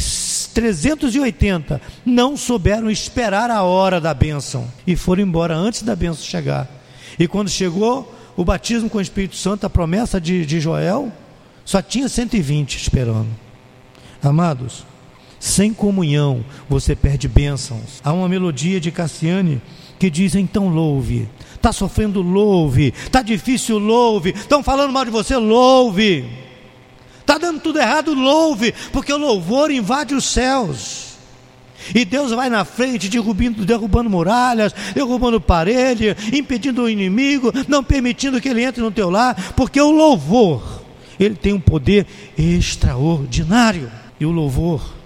380 0.54 1.82
não 2.06 2.36
souberam 2.36 2.88
esperar 2.88 3.50
a 3.50 3.64
hora 3.64 4.00
da 4.00 4.14
bênção 4.14 4.70
e 4.86 4.94
foram 4.94 5.24
embora 5.24 5.56
antes 5.56 5.82
da 5.82 5.96
bênção 5.96 6.22
chegar. 6.24 6.70
E 7.18 7.26
quando 7.26 7.50
chegou 7.50 8.14
o 8.36 8.44
batismo 8.44 8.88
com 8.88 8.98
o 8.98 9.02
Espírito 9.02 9.34
Santo, 9.34 9.66
a 9.66 9.70
promessa 9.70 10.20
de, 10.20 10.46
de 10.46 10.60
Joel, 10.60 11.10
só 11.64 11.82
tinha 11.82 12.08
120 12.08 12.76
esperando. 12.76 13.30
Amados, 14.22 14.84
sem 15.42 15.74
comunhão, 15.74 16.44
você 16.68 16.94
perde 16.94 17.26
bênçãos. 17.26 18.00
Há 18.04 18.12
uma 18.12 18.28
melodia 18.28 18.80
de 18.80 18.92
Cassiane 18.92 19.60
que 19.98 20.08
diz: 20.08 20.36
então 20.36 20.68
louve. 20.68 21.28
Está 21.56 21.72
sofrendo, 21.72 22.22
louve. 22.22 22.94
Está 22.96 23.22
difícil, 23.22 23.76
louve. 23.76 24.30
Estão 24.30 24.62
falando 24.62 24.92
mal 24.92 25.04
de 25.04 25.10
você, 25.10 25.36
louve. 25.36 26.24
Está 27.20 27.38
dando 27.38 27.58
tudo 27.58 27.80
errado, 27.80 28.14
louve, 28.14 28.72
porque 28.92 29.12
o 29.12 29.18
louvor 29.18 29.72
invade 29.72 30.14
os 30.14 30.26
céus. 30.26 31.16
E 31.92 32.04
Deus 32.04 32.30
vai 32.30 32.48
na 32.48 32.64
frente, 32.64 33.08
derrubando, 33.08 33.64
derrubando 33.64 34.08
muralhas, 34.08 34.72
derrubando 34.94 35.40
parede, 35.40 36.16
impedindo 36.32 36.82
o 36.82 36.88
inimigo, 36.88 37.52
não 37.66 37.82
permitindo 37.82 38.40
que 38.40 38.48
ele 38.48 38.62
entre 38.62 38.80
no 38.80 38.92
teu 38.92 39.10
lar, 39.10 39.54
porque 39.56 39.80
o 39.80 39.90
louvor, 39.90 40.84
ele 41.18 41.34
tem 41.34 41.52
um 41.52 41.60
poder 41.60 42.06
extraordinário. 42.38 43.90
E 44.20 44.24
o 44.24 44.30
louvor 44.30 45.01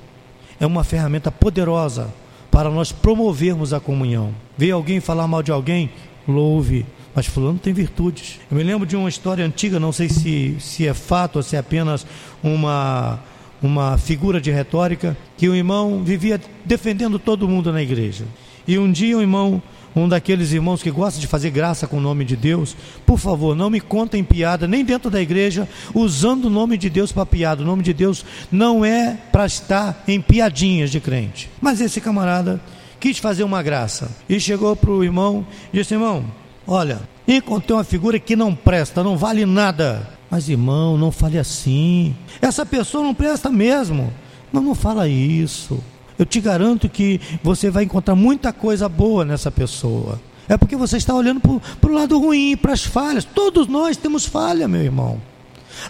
é 0.58 0.66
uma 0.66 0.84
ferramenta 0.84 1.30
poderosa 1.30 2.12
para 2.50 2.70
nós 2.70 2.92
promovermos 2.92 3.72
a 3.72 3.80
comunhão. 3.80 4.34
Vê 4.56 4.70
alguém 4.70 5.00
falar 5.00 5.28
mal 5.28 5.42
de 5.42 5.52
alguém, 5.52 5.90
louve, 6.26 6.86
mas 7.14 7.26
fulano 7.26 7.58
tem 7.58 7.72
virtudes. 7.72 8.40
Eu 8.50 8.56
me 8.56 8.62
lembro 8.62 8.86
de 8.86 8.96
uma 8.96 9.08
história 9.08 9.44
antiga, 9.44 9.80
não 9.80 9.92
sei 9.92 10.08
se, 10.08 10.56
se 10.60 10.86
é 10.86 10.94
fato 10.94 11.36
ou 11.36 11.42
se 11.42 11.56
é 11.56 11.58
apenas 11.58 12.06
uma, 12.42 13.20
uma 13.62 13.98
figura 13.98 14.40
de 14.40 14.50
retórica, 14.50 15.16
que 15.36 15.48
o 15.48 15.54
irmão 15.54 16.02
vivia 16.04 16.40
defendendo 16.64 17.18
todo 17.18 17.48
mundo 17.48 17.72
na 17.72 17.82
igreja. 17.82 18.24
E 18.66 18.78
um 18.78 18.90
dia 18.90 19.16
o 19.16 19.20
irmão 19.20 19.62
um 19.96 20.06
daqueles 20.06 20.52
irmãos 20.52 20.82
que 20.82 20.90
gosta 20.90 21.18
de 21.18 21.26
fazer 21.26 21.50
graça 21.50 21.86
com 21.86 21.96
o 21.96 22.00
nome 22.00 22.24
de 22.24 22.36
Deus, 22.36 22.76
por 23.06 23.18
favor, 23.18 23.56
não 23.56 23.70
me 23.70 23.80
contem 23.80 24.22
piada, 24.22 24.68
nem 24.68 24.84
dentro 24.84 25.10
da 25.10 25.22
igreja, 25.22 25.66
usando 25.94 26.44
o 26.44 26.50
nome 26.50 26.76
de 26.76 26.90
Deus 26.90 27.10
para 27.10 27.24
piada. 27.24 27.62
O 27.62 27.66
nome 27.66 27.82
de 27.82 27.94
Deus 27.94 28.22
não 28.52 28.84
é 28.84 29.16
para 29.32 29.46
estar 29.46 30.04
em 30.06 30.20
piadinhas 30.20 30.90
de 30.90 31.00
crente. 31.00 31.50
Mas 31.62 31.80
esse 31.80 31.98
camarada 31.98 32.60
quis 33.00 33.18
fazer 33.18 33.42
uma 33.42 33.62
graça 33.62 34.10
e 34.28 34.38
chegou 34.38 34.76
para 34.76 34.90
o 34.90 35.02
irmão 35.02 35.46
e 35.72 35.78
disse: 35.78 35.94
Irmão, 35.94 36.24
olha, 36.66 37.00
encontrei 37.26 37.74
uma 37.74 37.84
figura 37.84 38.18
que 38.18 38.36
não 38.36 38.54
presta, 38.54 39.02
não 39.02 39.16
vale 39.16 39.46
nada. 39.46 40.10
Mas 40.30 40.48
irmão, 40.48 40.98
não 40.98 41.10
fale 41.10 41.38
assim. 41.38 42.14
Essa 42.42 42.66
pessoa 42.66 43.02
não 43.02 43.14
presta 43.14 43.48
mesmo. 43.48 44.12
Não, 44.52 44.60
não 44.60 44.74
fala 44.74 45.08
isso 45.08 45.82
eu 46.18 46.24
te 46.24 46.40
garanto 46.40 46.88
que 46.88 47.20
você 47.42 47.70
vai 47.70 47.84
encontrar 47.84 48.14
muita 48.14 48.52
coisa 48.52 48.88
boa 48.88 49.24
nessa 49.24 49.50
pessoa. 49.50 50.20
É 50.48 50.56
porque 50.56 50.76
você 50.76 50.96
está 50.96 51.14
olhando 51.14 51.40
para 51.40 51.90
o 51.90 51.92
lado 51.92 52.18
ruim, 52.18 52.56
para 52.56 52.72
as 52.72 52.84
falhas. 52.84 53.24
Todos 53.24 53.66
nós 53.66 53.96
temos 53.96 54.24
falha, 54.24 54.68
meu 54.68 54.82
irmão. 54.82 55.20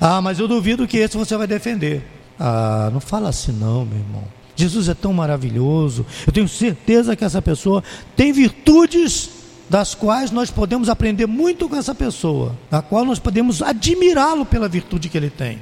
Ah, 0.01 0.21
mas 0.21 0.39
eu 0.39 0.49
duvido 0.49 0.87
que 0.87 0.97
esse 0.97 1.17
você 1.17 1.37
vai 1.37 1.47
defender. 1.47 2.03
Ah, 2.39 2.91
não 2.93 3.01
fala 3.01 3.29
assim 3.29 3.53
não, 3.53 3.85
meu 3.85 3.99
irmão. 3.99 4.25
Jesus 4.57 4.89
é 4.89 4.95
tão 4.95 5.13
maravilhoso. 5.13 6.07
Eu 6.27 6.33
tenho 6.33 6.49
certeza 6.49 7.15
que 7.15 7.25
essa 7.25 7.43
pessoa 7.43 7.85
tem 8.17 8.33
virtudes 8.33 9.31
das 9.69 9.95
quais 9.95 10.31
nós 10.31 10.51
podemos 10.51 10.89
aprender 10.89 11.27
muito 11.27 11.69
com 11.69 11.77
essa 11.77 11.95
pessoa, 11.95 12.57
na 12.71 12.81
qual 12.81 13.05
nós 13.05 13.19
podemos 13.19 13.63
admirá-lo 13.63 14.47
pela 14.47 14.69
virtude 14.69 15.09
que 15.09 15.19
ele 15.19 15.31
tem. 15.31 15.59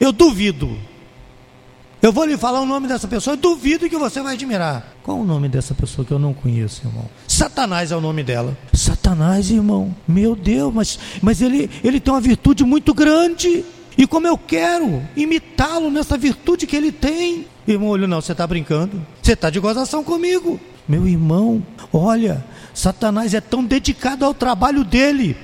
Eu 0.00 0.12
duvido 0.12 0.76
eu 2.00 2.12
vou 2.12 2.24
lhe 2.24 2.36
falar 2.36 2.60
o 2.60 2.66
nome 2.66 2.86
dessa 2.86 3.08
pessoa, 3.08 3.36
duvido 3.36 3.88
que 3.88 3.96
você 3.96 4.20
vai 4.20 4.34
admirar. 4.34 4.94
Qual 5.02 5.18
o 5.18 5.24
nome 5.24 5.48
dessa 5.48 5.74
pessoa 5.74 6.04
que 6.04 6.12
eu 6.12 6.18
não 6.18 6.32
conheço, 6.32 6.86
irmão? 6.86 7.06
Satanás 7.26 7.90
é 7.90 7.96
o 7.96 8.00
nome 8.00 8.22
dela. 8.22 8.56
Satanás, 8.72 9.50
irmão. 9.50 9.94
Meu 10.06 10.36
Deus, 10.36 10.72
mas, 10.72 10.98
mas 11.20 11.40
ele, 11.40 11.68
ele 11.82 11.98
tem 11.98 12.12
uma 12.12 12.20
virtude 12.20 12.64
muito 12.64 12.94
grande. 12.94 13.64
E 13.96 14.06
como 14.06 14.28
eu 14.28 14.38
quero 14.38 15.02
imitá-lo 15.16 15.90
nessa 15.90 16.16
virtude 16.16 16.66
que 16.66 16.76
ele 16.76 16.92
tem. 16.92 17.46
Irmão, 17.66 17.88
olha, 17.88 18.06
não, 18.06 18.20
você 18.20 18.30
está 18.30 18.46
brincando. 18.46 19.04
Você 19.20 19.32
está 19.32 19.50
de 19.50 19.58
gozação 19.58 20.04
comigo. 20.04 20.60
Meu 20.88 21.06
irmão, 21.06 21.62
olha, 21.92 22.44
Satanás 22.72 23.34
é 23.34 23.40
tão 23.40 23.64
dedicado 23.64 24.24
ao 24.24 24.32
trabalho 24.32 24.84
dele 24.84 25.36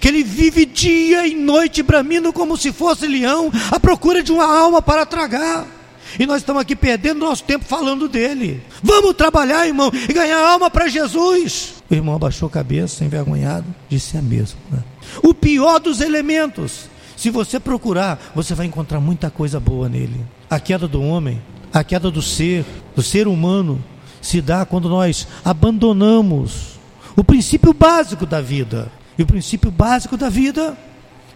que 0.00 0.08
ele 0.08 0.22
vive 0.22 0.66
dia 0.66 1.26
e 1.26 1.34
noite 1.34 1.82
bramindo 1.82 2.32
como 2.32 2.56
se 2.56 2.72
fosse 2.72 3.06
leão 3.06 3.50
à 3.70 3.78
procura 3.78 4.22
de 4.22 4.32
uma 4.32 4.44
alma 4.44 4.82
para 4.82 5.06
tragar. 5.06 5.77
E 6.18 6.26
nós 6.26 6.38
estamos 6.38 6.62
aqui 6.62 6.76
perdendo 6.76 7.20
nosso 7.20 7.42
tempo 7.44 7.64
falando 7.64 8.08
dele. 8.08 8.62
Vamos 8.82 9.14
trabalhar, 9.14 9.66
irmão, 9.66 9.90
e 10.08 10.12
ganhar 10.12 10.40
alma 10.40 10.70
para 10.70 10.88
Jesus. 10.88 11.74
O 11.90 11.94
irmão 11.94 12.14
abaixou 12.14 12.46
a 12.46 12.50
cabeça, 12.50 13.04
envergonhado, 13.04 13.66
disse 13.88 14.16
é 14.16 14.22
mesmo. 14.22 14.58
Né? 14.70 14.78
O 15.22 15.34
pior 15.34 15.80
dos 15.80 16.00
elementos. 16.00 16.88
Se 17.16 17.30
você 17.30 17.58
procurar, 17.58 18.32
você 18.34 18.54
vai 18.54 18.66
encontrar 18.66 19.00
muita 19.00 19.28
coisa 19.28 19.58
boa 19.58 19.88
nele. 19.88 20.24
A 20.48 20.60
queda 20.60 20.86
do 20.86 21.02
homem, 21.02 21.42
a 21.72 21.82
queda 21.82 22.10
do 22.10 22.22
ser, 22.22 22.64
do 22.94 23.02
ser 23.02 23.26
humano, 23.26 23.82
se 24.22 24.40
dá 24.40 24.64
quando 24.64 24.88
nós 24.88 25.26
abandonamos 25.44 26.78
o 27.16 27.24
princípio 27.24 27.72
básico 27.72 28.24
da 28.24 28.40
vida. 28.40 28.90
E 29.18 29.22
o 29.24 29.26
princípio 29.26 29.70
básico 29.70 30.16
da 30.16 30.28
vida 30.28 30.78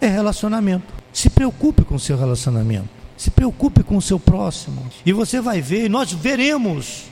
é 0.01 0.07
relacionamento. 0.07 0.95
Se 1.13 1.29
preocupe 1.29 1.85
com 1.85 1.97
o 1.97 2.01
seu 2.01 2.17
relacionamento. 2.17 3.02
Se 3.23 3.31
preocupe 3.31 3.85
com 3.85 3.97
o 3.97 4.03
seu 4.03 4.19
próximo. 4.19 4.85
E 5.07 5.13
você 5.13 5.41
vai 5.41 5.61
ver, 5.61 5.89
nós 5.89 6.13
veremos 6.13 7.05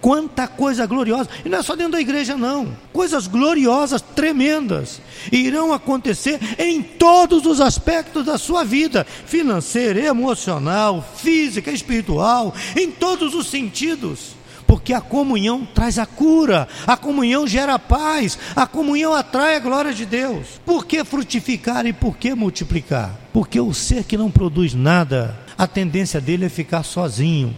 quanta 0.00 0.48
coisa 0.48 0.86
gloriosa. 0.86 1.28
E 1.44 1.48
não 1.50 1.58
é 1.58 1.62
só 1.62 1.76
dentro 1.76 1.92
da 1.92 2.00
igreja, 2.00 2.38
não. 2.38 2.74
Coisas 2.90 3.26
gloriosas, 3.26 4.00
tremendas, 4.00 4.98
irão 5.30 5.70
acontecer 5.70 6.40
em 6.58 6.82
todos 6.82 7.44
os 7.44 7.60
aspectos 7.60 8.24
da 8.24 8.38
sua 8.38 8.64
vida: 8.64 9.06
financeira, 9.26 10.00
emocional, 10.00 11.06
física, 11.16 11.70
espiritual, 11.70 12.54
em 12.74 12.90
todos 12.90 13.34
os 13.34 13.48
sentidos. 13.48 14.37
Porque 14.68 14.92
a 14.92 15.00
comunhão 15.00 15.64
traz 15.64 15.98
a 15.98 16.04
cura, 16.04 16.68
a 16.86 16.94
comunhão 16.94 17.46
gera 17.46 17.78
paz, 17.78 18.38
a 18.54 18.66
comunhão 18.66 19.14
atrai 19.14 19.56
a 19.56 19.60
glória 19.60 19.94
de 19.94 20.04
Deus. 20.04 20.60
Por 20.62 20.84
que 20.84 21.02
frutificar 21.04 21.86
e 21.86 21.92
por 21.94 22.18
que 22.18 22.34
multiplicar? 22.34 23.18
Porque 23.32 23.58
o 23.58 23.72
ser 23.72 24.04
que 24.04 24.18
não 24.18 24.30
produz 24.30 24.74
nada 24.74 25.34
a 25.56 25.66
tendência 25.66 26.20
dele 26.20 26.44
é 26.44 26.48
ficar 26.50 26.82
sozinho. 26.82 27.56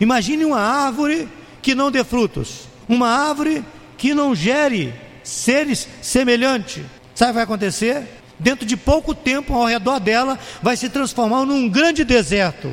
Imagine 0.00 0.44
uma 0.44 0.60
árvore 0.60 1.28
que 1.60 1.74
não 1.74 1.90
dê 1.90 2.04
frutos, 2.04 2.68
uma 2.88 3.08
árvore 3.08 3.64
que 3.98 4.14
não 4.14 4.32
gere 4.32 4.94
seres 5.24 5.88
semelhantes. 6.00 6.84
Sabe 7.12 7.30
o 7.30 7.32
que 7.32 7.34
vai 7.34 7.42
acontecer? 7.42 8.04
Dentro 8.38 8.64
de 8.64 8.76
pouco 8.76 9.16
tempo, 9.16 9.52
ao 9.52 9.66
redor 9.66 9.98
dela, 9.98 10.38
vai 10.62 10.76
se 10.76 10.88
transformar 10.88 11.44
num 11.44 11.68
grande 11.68 12.04
deserto. 12.04 12.72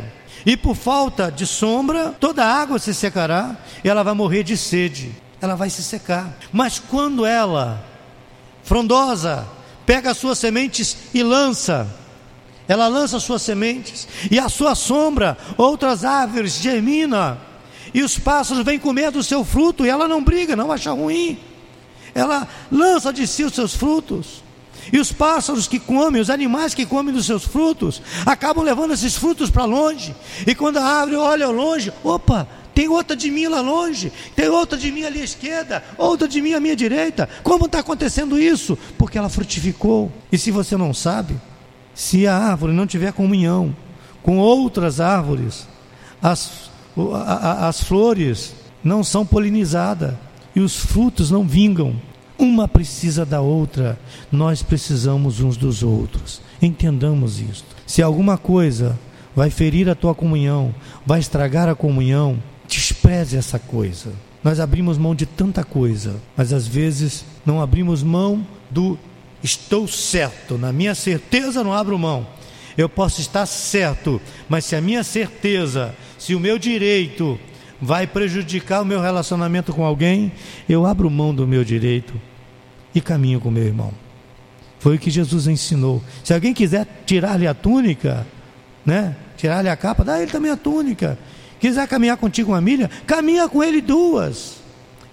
E 0.50 0.58
por 0.58 0.76
falta 0.76 1.32
de 1.32 1.46
sombra, 1.46 2.10
toda 2.20 2.44
a 2.44 2.52
água 2.52 2.80
se 2.80 2.92
secará 2.92 3.56
e 3.84 3.88
ela 3.88 4.02
vai 4.02 4.16
morrer 4.16 4.42
de 4.42 4.58
sede. 4.58 5.16
Ela 5.40 5.54
vai 5.54 5.70
se 5.70 5.84
secar. 5.84 6.36
Mas 6.52 6.80
quando 6.80 7.24
ela, 7.24 7.86
frondosa, 8.64 9.48
pega 9.86 10.10
as 10.10 10.18
suas 10.18 10.40
sementes 10.40 10.98
e 11.14 11.22
lança, 11.22 11.88
ela 12.68 12.88
lança 12.88 13.20
suas 13.20 13.44
sementes, 13.44 14.08
e 14.32 14.40
a 14.40 14.50
sua 14.50 14.74
sombra, 14.74 15.38
outras 15.56 16.04
árvores 16.04 16.56
germina, 16.56 17.38
e 17.94 18.02
os 18.02 18.18
pássaros 18.18 18.66
vêm 18.66 18.80
comer 18.80 19.12
do 19.12 19.22
seu 19.22 19.46
fruto, 19.46 19.86
e 19.86 19.90
ela 19.90 20.08
não 20.08 20.24
briga, 20.24 20.56
não 20.56 20.72
acha 20.72 20.92
ruim. 20.92 21.38
Ela 22.16 22.48
lança 22.72 23.14
de 23.14 23.28
si 23.28 23.44
os 23.44 23.54
seus 23.54 23.76
frutos. 23.76 24.44
E 24.92 25.00
os 25.00 25.12
pássaros 25.12 25.68
que 25.68 25.80
comem, 25.80 26.22
os 26.22 26.30
animais 26.30 26.74
que 26.74 26.86
comem 26.86 27.14
dos 27.14 27.26
seus 27.26 27.44
frutos, 27.44 28.02
acabam 28.26 28.64
levando 28.64 28.94
esses 28.94 29.16
frutos 29.16 29.50
para 29.50 29.66
longe. 29.66 30.16
E 30.46 30.56
quando 30.56 30.78
a 30.78 30.84
árvore 30.84 31.18
olha 31.18 31.46
ao 31.46 31.52
longe, 31.52 31.92
opa, 32.04 32.48
tem 32.74 32.88
outra 32.88 33.16
de 33.16 33.30
mim 33.30 33.48
lá 33.48 33.60
longe, 33.60 34.12
tem 34.36 34.48
outra 34.48 34.78
de 34.78 34.92
mim 34.92 35.04
ali 35.04 35.20
à 35.20 35.24
esquerda, 35.24 35.84
outra 35.98 36.28
de 36.28 36.42
mim 36.42 36.54
à 36.54 36.60
minha 36.60 36.76
direita. 36.76 37.28
Como 37.44 37.66
está 37.66 37.80
acontecendo 37.80 38.40
isso? 38.40 38.78
Porque 38.98 39.18
ela 39.18 39.28
frutificou. 39.28 40.12
E 40.32 40.38
se 40.38 40.50
você 40.50 40.78
não 40.78 40.94
sabe, 40.94 41.36
se 41.94 42.26
a 42.26 42.38
árvore 42.38 42.72
não 42.72 42.88
tiver 42.88 43.12
comunhão 43.12 43.76
com 44.24 44.38
outras 44.38 45.02
árvores, 45.02 45.68
as, 46.22 46.70
as 47.60 47.84
flores 47.84 48.54
não 48.84 49.04
são 49.04 49.26
polinizadas 49.26 50.14
e 50.56 50.62
os 50.62 50.76
frutos 50.76 51.30
não 51.30 51.46
vingam. 51.46 51.96
Uma 52.40 52.70
precisa 52.70 53.26
da 53.26 53.42
outra, 53.42 54.00
nós 54.32 54.64
precisamos 54.64 55.42
uns 55.42 55.58
dos 55.58 55.84
outros. 55.84 56.42
Entendamos 56.62 57.42
isso. 57.42 57.66
Se 57.86 58.02
alguma 58.02 58.38
coisa 58.38 58.98
vai 59.36 59.50
ferir 59.50 59.90
a 59.90 59.96
tua 59.96 60.16
comunhão, 60.16 60.74
vai 61.06 61.20
estragar 61.20 61.68
a 61.68 61.76
comunhão, 61.76 62.42
despreze 62.66 63.36
essa 63.36 63.60
coisa. 63.60 64.14
Nós 64.42 64.62
abrimos 64.62 64.98
mão 64.98 65.14
de 65.14 65.26
tanta 65.26 65.66
coisa, 65.66 66.16
mas 66.38 66.54
às 66.54 66.66
vezes 66.66 67.26
não 67.46 67.62
abrimos 67.62 68.02
mão 68.04 68.48
do 68.72 68.98
estou 69.44 69.86
certo, 69.86 70.58
na 70.58 70.72
minha 70.72 70.96
certeza 70.96 71.62
não 71.62 71.74
abro 71.74 72.00
mão. 72.00 72.26
Eu 72.78 72.88
posso 72.88 73.20
estar 73.20 73.46
certo, 73.48 74.22
mas 74.48 74.64
se 74.64 74.78
a 74.78 74.82
minha 74.82 75.04
certeza, 75.04 75.94
se 76.18 76.34
o 76.36 76.40
meu 76.40 76.58
direito 76.58 77.38
vai 77.82 78.08
prejudicar 78.08 78.82
o 78.82 78.86
meu 78.86 79.02
relacionamento 79.02 79.74
com 79.74 79.84
alguém, 79.84 80.32
eu 80.70 80.86
abro 80.86 81.10
mão 81.10 81.36
do 81.36 81.46
meu 81.46 81.66
direito 81.66 82.29
e 83.00 83.02
caminho 83.02 83.40
com 83.40 83.50
meu 83.50 83.64
irmão. 83.64 83.92
Foi 84.80 84.96
o 84.96 85.00
que 85.00 85.10
Jesus 85.10 85.48
ensinou. 85.48 86.02
Se 86.24 86.34
alguém 86.34 86.54
quiser 86.54 86.88
tirar-lhe 87.06 87.48
a 87.48 87.54
túnica, 87.54 88.26
né? 88.86 89.16
Tirar-lhe 89.36 89.70
a 89.70 89.76
capa, 89.76 90.04
dá 90.04 90.22
ele 90.22 90.32
também 90.32 90.52
a 90.52 90.58
túnica. 90.58 91.18
Quiser 91.60 91.88
caminhar 91.88 92.18
contigo 92.18 92.52
uma 92.52 92.62
milha, 92.62 92.90
caminha 93.06 93.48
com 93.50 93.64
ele 93.64 93.82
duas. 93.82 94.58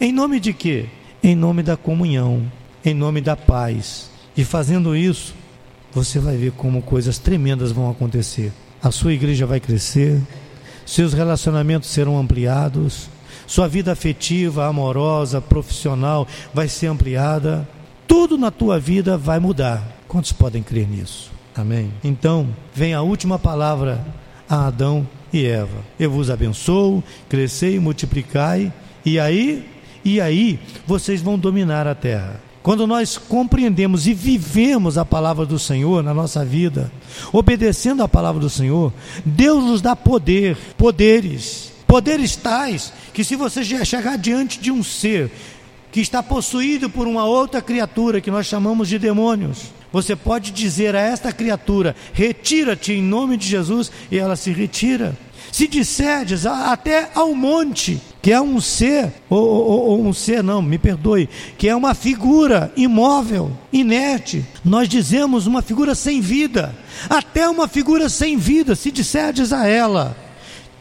Em 0.01 0.13
nome 0.13 0.39
de 0.39 0.53
quê? 0.53 0.87
Em 1.23 1.35
nome 1.35 1.63
da 1.63 1.77
comunhão, 1.77 2.51
em 2.85 2.95
nome 2.95 3.21
da 3.21 3.37
paz. 3.37 4.11
E 4.37 4.45
fazendo 4.45 4.95
isso, 4.95 5.35
você 5.93 6.19
vai 6.19 6.37
ver 6.37 6.53
como 6.53 6.83
coisas 6.83 7.19
tremendas 7.19 7.73
vão 7.73 7.91
acontecer. 7.91 8.53
A 8.83 8.91
sua 8.91 9.13
igreja 9.15 9.47
vai 9.47 9.59
crescer, 9.59 10.21
seus 10.85 11.13
relacionamentos 11.13 11.89
serão 11.89 12.19
ampliados, 12.19 13.09
sua 13.47 13.67
vida 13.67 13.93
afetiva, 13.93 14.67
amorosa, 14.67 15.41
profissional 15.41 16.29
vai 16.53 16.69
ser 16.69 16.89
ampliada, 16.89 17.67
tudo 18.07 18.39
na 18.39 18.51
tua 18.51 18.79
vida 18.79 19.17
vai 19.17 19.39
mudar. 19.39 19.83
Quantos 20.09 20.33
podem 20.33 20.63
crer 20.63 20.89
nisso? 20.89 21.31
Amém? 21.55 21.93
Então, 22.05 22.49
vem 22.75 22.95
a 22.95 23.03
última 23.03 23.39
palavra 23.39 24.05
a 24.49 24.67
Adão 24.67 25.07
e 25.33 25.45
Eva. 25.45 25.85
Eu 25.99 26.11
vos 26.11 26.31
abençoo, 26.31 27.03
crescei, 27.29 27.79
multiplicai, 27.79 28.73
e 29.05 29.19
aí, 29.19 29.67
e 30.05 30.21
aí 30.21 30.59
vocês 30.87 31.21
vão 31.21 31.39
dominar 31.39 31.87
a 31.87 31.95
terra. 31.95 32.41
Quando 32.63 32.87
nós 32.87 33.17
compreendemos 33.17 34.09
e 34.09 34.15
vivemos 34.15 34.99
a 34.99 35.05
palavra 35.05 35.47
do 35.47 35.59
Senhor 35.59 36.03
na 36.03 36.13
nossa 36.13 36.45
vida, 36.45 36.91
obedecendo 37.33 38.03
a 38.03 38.09
palavra 38.09 38.41
do 38.41 38.51
Senhor, 38.51 38.93
Deus 39.25 39.63
nos 39.63 39.81
dá 39.81 39.95
poder, 39.95 40.57
poderes, 40.77 41.73
poderes 41.87 42.35
tais 42.35 42.93
que 43.15 43.23
se 43.23 43.37
você 43.37 43.65
chegar 43.65 44.19
diante 44.19 44.59
de 44.59 44.73
um 44.73 44.83
ser 44.83 45.31
que 45.97 46.03
está 46.03 46.23
possuído 46.23 46.91
por 46.91 47.07
uma 47.07 47.25
outra 47.25 47.63
criatura 47.63 48.21
que 48.21 48.31
nós 48.31 48.45
chamamos 48.45 48.87
de 48.87 48.99
demônios, 48.99 49.73
você 49.91 50.15
pode 50.15 50.51
dizer 50.51 50.95
a 50.95 51.01
esta 51.01 51.33
criatura: 51.33 51.97
retira-te 52.13 52.93
em 52.93 53.03
nome 53.03 53.39
de 53.39 53.49
Jesus, 53.49 53.91
e 54.11 54.19
ela 54.19 54.37
se 54.37 54.53
retira. 54.53 55.17
Se 55.51 55.67
disserdes 55.67 56.45
até 56.45 57.09
ao 57.15 57.35
monte, 57.35 57.99
que 58.21 58.31
é 58.31 58.39
um 58.39 58.61
ser, 58.61 59.11
ou, 59.31 59.43
ou, 59.43 59.81
ou, 59.87 60.07
um 60.07 60.13
ser 60.13 60.43
não, 60.43 60.61
me 60.61 60.77
perdoe, 60.77 61.31
que 61.57 61.67
é 61.67 61.75
uma 61.75 61.95
figura 61.95 62.71
imóvel, 62.77 63.51
inerte. 63.73 64.45
Nós 64.63 64.91
dizemos 64.91 65.47
uma 65.47 65.63
figura 65.63 65.95
sem 65.95 66.21
vida, 66.21 66.77
até 67.09 67.49
uma 67.49 67.67
figura 67.67 68.11
sem 68.11 68.37
vida, 68.37 68.75
se 68.75 68.91
disserdes 68.91 69.51
a 69.51 69.67
ela, 69.67 70.15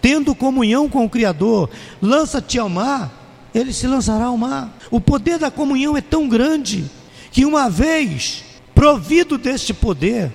tendo 0.02 0.36
comunhão 0.36 0.90
com 0.90 1.06
o 1.06 1.10
Criador, 1.10 1.70
lança-te 2.02 2.60
ao 2.60 2.68
mar, 2.68 3.25
ele 3.56 3.72
se 3.72 3.88
lançará 3.88 4.26
ao 4.26 4.38
mar. 4.38 4.78
O 4.92 5.00
poder 5.00 5.40
da 5.40 5.50
comunhão 5.50 5.96
é 5.96 6.02
tão 6.02 6.28
grande 6.28 6.86
que 7.32 7.46
uma 7.46 7.70
vez 7.70 8.44
provido 8.76 9.38
deste 9.38 9.74
poder, 9.74 10.32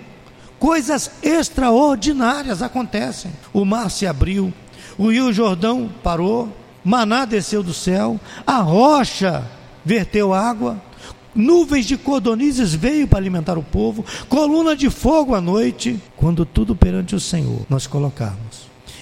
coisas 0.59 1.11
extraordinárias 1.23 2.63
acontecem. 2.63 3.31
O 3.53 3.65
mar 3.67 3.91
se 3.91 4.07
abriu, 4.07 4.53
o 4.97 5.11
rio 5.11 5.33
Jordão 5.33 5.91
parou, 6.03 6.49
maná 6.83 7.27
desceu 7.27 7.63
do 7.63 7.75
céu, 7.75 8.19
a 8.47 8.59
rocha 8.59 9.45
verteu 9.85 10.33
água, 10.33 10.81
nuvens 11.35 11.85
de 11.85 11.99
cordonizes 11.99 12.75
veio 12.75 13.07
para 13.07 13.19
alimentar 13.19 13.59
o 13.59 13.63
povo, 13.63 14.05
coluna 14.29 14.75
de 14.75 14.89
fogo 14.89 15.35
à 15.35 15.41
noite, 15.41 16.01
quando 16.17 16.47
tudo 16.47 16.75
perante 16.75 17.15
o 17.15 17.21
Senhor 17.21 17.67
nós 17.69 17.87
colocarmos 17.87 18.50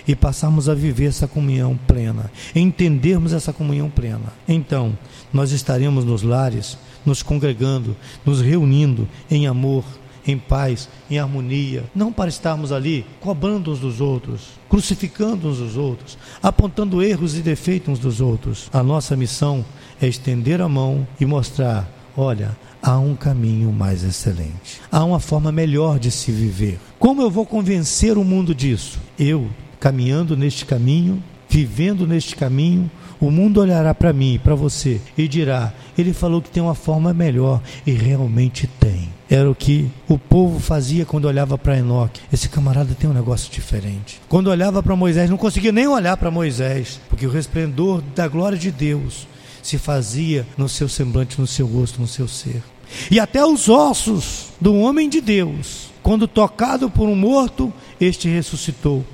e 0.09 0.17
passarmos 0.17 0.71
a 0.71 0.75
viver 0.75 1.09
essa 1.09 1.29
comunhão 1.29 1.79
plena, 1.87 2.33
entendermos 2.57 3.35
essa 3.35 3.53
comunhão 3.53 3.91
plena. 3.91 4.33
Então, 4.49 4.97
nós 5.31 5.53
estaremos 5.53 6.03
nos 6.05 6.23
lares, 6.23 6.79
nos 7.05 7.23
congregando, 7.23 7.95
nos 8.25 8.41
reunindo 8.41 9.07
em 9.31 9.47
amor, 9.47 9.85
em 10.27 10.39
paz, 10.39 10.89
em 11.11 11.19
harmonia, 11.19 11.85
não 11.95 12.13
para 12.13 12.29
estarmos 12.29 12.73
ali 12.73 13.05
cobrando 13.21 13.71
uns 13.71 13.81
dos 13.81 14.01
outros, 14.01 14.49
crucificando 14.69 15.49
uns 15.49 15.59
dos 15.59 15.77
outros, 15.77 16.19
apontando 16.43 17.03
erros 17.03 17.37
e 17.37 17.41
defeitos 17.41 17.95
uns 17.95 17.99
dos 17.99 18.21
outros. 18.21 18.69
A 18.73 18.83
nossa 18.83 19.17
missão 19.17 19.65
é 20.01 20.07
estender 20.07 20.61
a 20.61 20.69
mão 20.69 21.07
e 21.21 21.25
mostrar: 21.25 21.89
olha, 22.17 22.57
há 22.83 22.99
um 22.99 23.15
caminho 23.15 23.73
mais 23.73 24.05
excelente, 24.05 24.81
há 24.91 25.05
uma 25.05 25.21
forma 25.21 25.51
melhor 25.53 25.99
de 25.99 26.11
se 26.11 26.31
viver. 26.31 26.79
Como 26.99 27.23
eu 27.23 27.31
vou 27.31 27.47
convencer 27.47 28.19
o 28.19 28.25
mundo 28.25 28.55
disso? 28.55 28.99
Eu, 29.19 29.49
caminhando 29.81 30.37
neste 30.37 30.65
caminho, 30.65 31.23
vivendo 31.49 32.07
neste 32.07 32.37
caminho, 32.37 32.91
o 33.21 33.31
mundo 33.31 33.61
olhará 33.61 33.95
para 33.95 34.13
mim 34.13 34.35
e 34.35 34.39
para 34.39 34.55
você 34.55 35.01
e 35.17 35.27
dirá: 35.27 35.73
ele 35.97 36.13
falou 36.13 36.43
que 36.43 36.51
tem 36.51 36.63
uma 36.63 36.75
forma 36.75 37.13
melhor, 37.13 37.61
e 37.87 37.93
realmente 37.93 38.67
tem 38.67 39.19
era 39.31 39.51
o 39.51 39.55
que 39.55 39.91
o 40.09 40.19
povo 40.19 40.59
fazia 40.59 41.05
quando 41.05 41.27
olhava 41.27 41.59
para 41.59 41.77
Enoque. 41.77 42.23
Esse 42.33 42.49
camarada 42.49 42.95
tem 42.95 43.09
um 43.09 43.13
negócio 43.13 43.53
diferente. 43.53 44.21
Quando 44.29 44.49
olhava 44.49 44.83
para 44.83 44.97
Moisés, 44.97 45.29
não 45.29 45.37
conseguia 45.37 45.71
nem 45.71 45.87
olhar 45.87 46.17
para 46.17 46.31
Moisés, 46.31 46.99
porque 47.09 47.27
o 47.27 47.31
resplendor 47.31 48.03
da 48.15 48.27
glória 48.27 48.57
de 48.57 48.71
Deus 48.71 49.29
se 49.63 49.77
fazia 49.77 50.47
no 50.57 50.69
seu 50.69 50.89
semblante, 50.89 51.39
no 51.39 51.47
seu 51.47 51.67
rosto, 51.67 52.01
no 52.01 52.07
seu 52.07 52.27
ser. 52.27 52.63
E 53.11 53.21
até 53.21 53.45
os 53.45 53.69
ossos 53.69 54.47
do 54.59 54.75
homem 54.75 55.11
de 55.11 55.21
Deus, 55.21 55.91
quando 56.03 56.27
tocado 56.27 56.89
por 56.89 57.07
um 57.07 57.17
morto, 57.17 57.71
este 58.01 58.29
ressuscitou. 58.29 59.05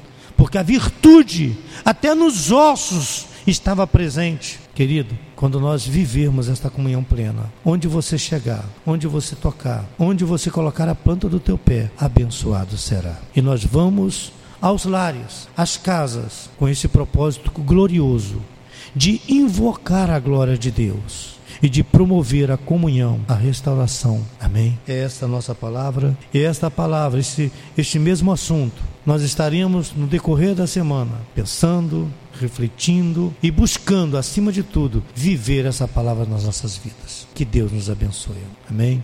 Porque 0.44 0.59
a 0.59 0.62
virtude, 0.62 1.57
até 1.87 2.14
nos 2.14 2.52
ossos, 2.52 3.24
estava 3.46 3.87
presente. 3.87 4.61
Querido, 4.74 5.16
quando 5.35 5.59
nós 5.59 5.87
vivermos 5.87 6.50
esta 6.50 6.68
comunhão 6.68 7.02
plena, 7.02 7.50
onde 7.64 7.88
você 7.88 8.18
chegar, 8.18 8.62
onde 8.87 9.07
você 9.07 9.35
tocar, 9.35 9.87
onde 9.98 10.22
você 10.22 10.50
colocar 10.50 10.87
a 10.87 10.94
planta 10.94 11.30
do 11.30 11.40
teu 11.40 11.57
pé, 11.57 11.90
abençoado 11.96 12.76
será. 12.76 13.18
E 13.35 13.40
nós 13.40 13.64
vamos 13.64 14.33
aos 14.61 14.85
lares, 14.85 15.48
às 15.57 15.78
casas, 15.78 16.50
com 16.59 16.68
esse 16.68 16.88
propósito 16.88 17.50
glorioso 17.62 18.42
de 18.94 19.22
invocar 19.26 20.11
a 20.11 20.18
glória 20.18 20.59
de 20.59 20.70
Deus 20.70 21.37
e 21.62 21.70
de 21.70 21.83
promover 21.83 22.50
a 22.50 22.59
comunhão, 22.59 23.18
a 23.26 23.35
restauração. 23.35 24.20
Amém? 24.38 24.78
É 24.87 25.04
esta 25.04 25.24
a 25.24 25.28
nossa 25.28 25.54
palavra. 25.54 26.14
E 26.35 26.38
esta 26.40 26.70
palavra, 26.70 27.18
este 27.18 27.98
mesmo 27.98 28.30
assunto, 28.30 28.92
nós 29.05 29.23
estaríamos 29.23 29.93
no 29.93 30.07
decorrer 30.07 30.55
da 30.55 30.67
semana 30.67 31.12
pensando, 31.35 32.11
refletindo 32.40 33.35
e 33.43 33.51
buscando, 33.51 34.17
acima 34.17 34.51
de 34.51 34.62
tudo, 34.62 35.03
viver 35.14 35.67
essa 35.67 35.87
palavra 35.87 36.25
nas 36.25 36.45
nossas 36.45 36.77
vidas. 36.77 37.27
Que 37.35 37.45
Deus 37.45 37.71
nos 37.73 37.90
abençoe. 37.90 38.37
Amém? 38.69 39.03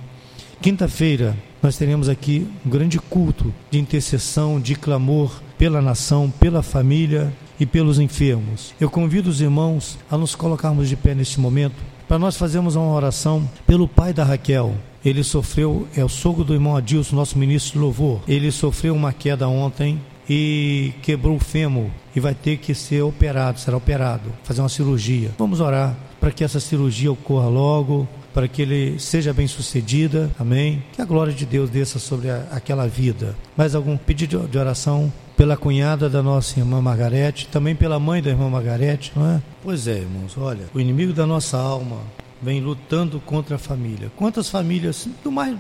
Quinta-feira, 0.61 1.37
nós 1.63 1.77
teremos 1.77 2.09
aqui 2.09 2.47
um 2.65 2.71
grande 2.71 2.99
culto 2.99 3.53
de 3.71 3.79
intercessão, 3.79 4.61
de 4.61 4.75
clamor 4.75 5.43
pela 5.57 5.81
nação, 5.81 6.31
pela 6.31 6.63
família 6.63 7.33
e 7.59 7.67
pelos 7.67 7.99
enfermos. 7.99 8.75
Eu 8.81 8.91
convido 8.91 9.29
os 9.29 9.41
irmãos 9.41 9.99
a 10.11 10.17
nos 10.17 10.35
colocarmos 10.35 10.89
de 10.89 10.97
pé 10.97 11.15
neste 11.15 11.39
momento 11.39 11.77
para 12.09 12.19
nós 12.19 12.37
fazermos 12.37 12.75
uma 12.75 12.93
oração 12.93 13.49
pelo 13.67 13.87
pai 13.87 14.13
da 14.13 14.25
Raquel. 14.25 14.75
Ele 15.05 15.25
sofreu, 15.25 15.89
é 15.97 16.05
o 16.05 16.09
sogro 16.09 16.45
do 16.45 16.55
irmão 16.55 16.77
Adilson, 16.77 17.17
nosso 17.17 17.39
ministro 17.39 17.73
de 17.73 17.79
louvor. 17.79 18.21
Ele 18.29 18.51
sofreu 18.51 18.95
uma 18.95 19.13
queda 19.13 19.49
ontem 19.49 20.01
e 20.29 20.93
quebrou 21.03 21.37
o 21.37 21.41
fêmur 21.41 21.87
e 22.15 22.21
vai 22.21 22.35
ter 22.35 22.59
que 22.59 22.75
ser 22.75 23.03
operado, 23.03 23.59
será 23.59 23.77
operado, 23.77 24.31
fazer 24.45 24.61
uma 24.61 24.69
cirurgia. 24.69 25.31
Vamos 25.39 25.61
orar 25.61 25.97
para 26.21 26.31
que 26.31 26.45
essa 26.45 26.61
cirurgia 26.61 27.11
ocorra 27.11 27.49
logo, 27.49 28.07
para 28.33 28.47
que 28.47 28.63
ele 28.63 28.99
seja 28.99 29.33
bem 29.33 29.47
sucedida, 29.47 30.31
amém? 30.39 30.83
Que 30.93 31.03
a 31.03 31.05
glória 31.05 31.33
de 31.33 31.47
Deus 31.47 31.71
desça 31.71 31.99
sobre 31.99 32.31
a, 32.31 32.47
aquela 32.53 32.87
vida. 32.87 33.35
Mais 33.57 33.75
algum 33.75 33.97
pedido 33.97 34.47
de 34.47 34.59
oração? 34.59 35.13
pela 35.41 35.57
cunhada 35.57 36.07
da 36.07 36.23
nossa 36.23 36.61
irmã 36.61 36.83
Margarete, 36.83 37.49
também 37.49 37.75
pela 37.75 37.99
mãe 37.99 38.21
da 38.21 38.29
irmã 38.29 38.51
Margarete, 38.51 39.11
não 39.17 39.27
é? 39.27 39.43
Pois 39.63 39.89
é, 39.89 40.01
irmãos, 40.01 40.37
olha, 40.37 40.67
o 40.75 40.79
inimigo 40.79 41.15
da 41.15 41.25
nossa 41.25 41.57
alma 41.57 41.97
vem 42.43 42.61
lutando 42.61 43.21
contra 43.21 43.57
a 43.57 43.59
família. 43.59 44.11
Quantas 44.17 44.49
famílias 44.49 45.09
do 45.23 45.31
mais 45.31 45.57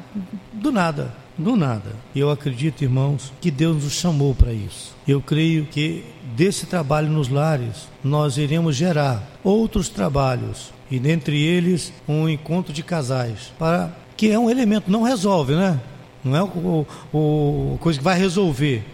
do 0.52 0.72
nada, 0.72 1.14
do 1.36 1.56
nada. 1.56 1.92
Eu 2.14 2.30
acredito, 2.30 2.82
irmãos, 2.82 3.32
que 3.40 3.50
Deus 3.50 3.84
nos 3.84 3.92
chamou 3.92 4.34
para 4.34 4.52
isso. 4.52 4.94
Eu 5.06 5.20
creio 5.20 5.66
que 5.66 6.04
desse 6.36 6.66
trabalho 6.66 7.08
nos 7.08 7.28
lares 7.28 7.88
nós 8.02 8.36
iremos 8.36 8.76
gerar 8.76 9.22
outros 9.42 9.88
trabalhos 9.88 10.72
e 10.90 10.98
dentre 10.98 11.40
eles 11.40 11.92
um 12.08 12.28
encontro 12.28 12.72
de 12.72 12.82
casais 12.82 13.52
para 13.58 13.90
que 14.16 14.30
é 14.30 14.38
um 14.38 14.50
elemento 14.50 14.90
não 14.90 15.02
resolve, 15.02 15.54
né? 15.54 15.80
Não 16.22 16.36
é 16.36 16.42
o, 16.42 16.86
o, 17.12 17.78
coisa 17.80 17.98
que 17.98 18.04
vai 18.04 18.18
resolver, 18.18 18.84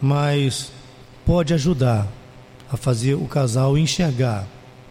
mas 0.00 0.70
pode 1.24 1.54
ajudar 1.54 2.06
a 2.70 2.76
fazer 2.76 3.14
o 3.14 3.26
casal 3.26 3.78
enxergar, 3.78 4.46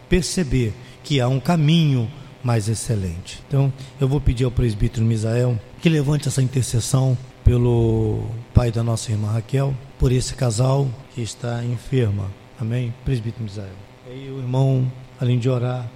perceber 0.08 0.74
que 1.04 1.20
há 1.20 1.28
um 1.28 1.38
caminho 1.38 2.10
mais 2.46 2.68
excelente. 2.68 3.42
Então, 3.48 3.72
eu 4.00 4.06
vou 4.06 4.20
pedir 4.20 4.44
ao 4.44 4.52
presbítero 4.52 5.04
Misael 5.04 5.58
que 5.82 5.88
levante 5.88 6.28
essa 6.28 6.40
intercessão 6.40 7.18
pelo 7.44 8.24
pai 8.54 8.70
da 8.70 8.84
nossa 8.84 9.10
irmã 9.10 9.32
Raquel, 9.32 9.74
por 9.98 10.12
esse 10.12 10.32
casal 10.34 10.88
que 11.12 11.20
está 11.20 11.64
enferma. 11.64 12.30
Amém? 12.58 12.94
Presbítero 13.04 13.42
Misael. 13.42 13.74
Aí 14.06 14.30
o 14.30 14.38
irmão, 14.38 14.90
além 15.20 15.40
de 15.40 15.50
orar, 15.50 15.90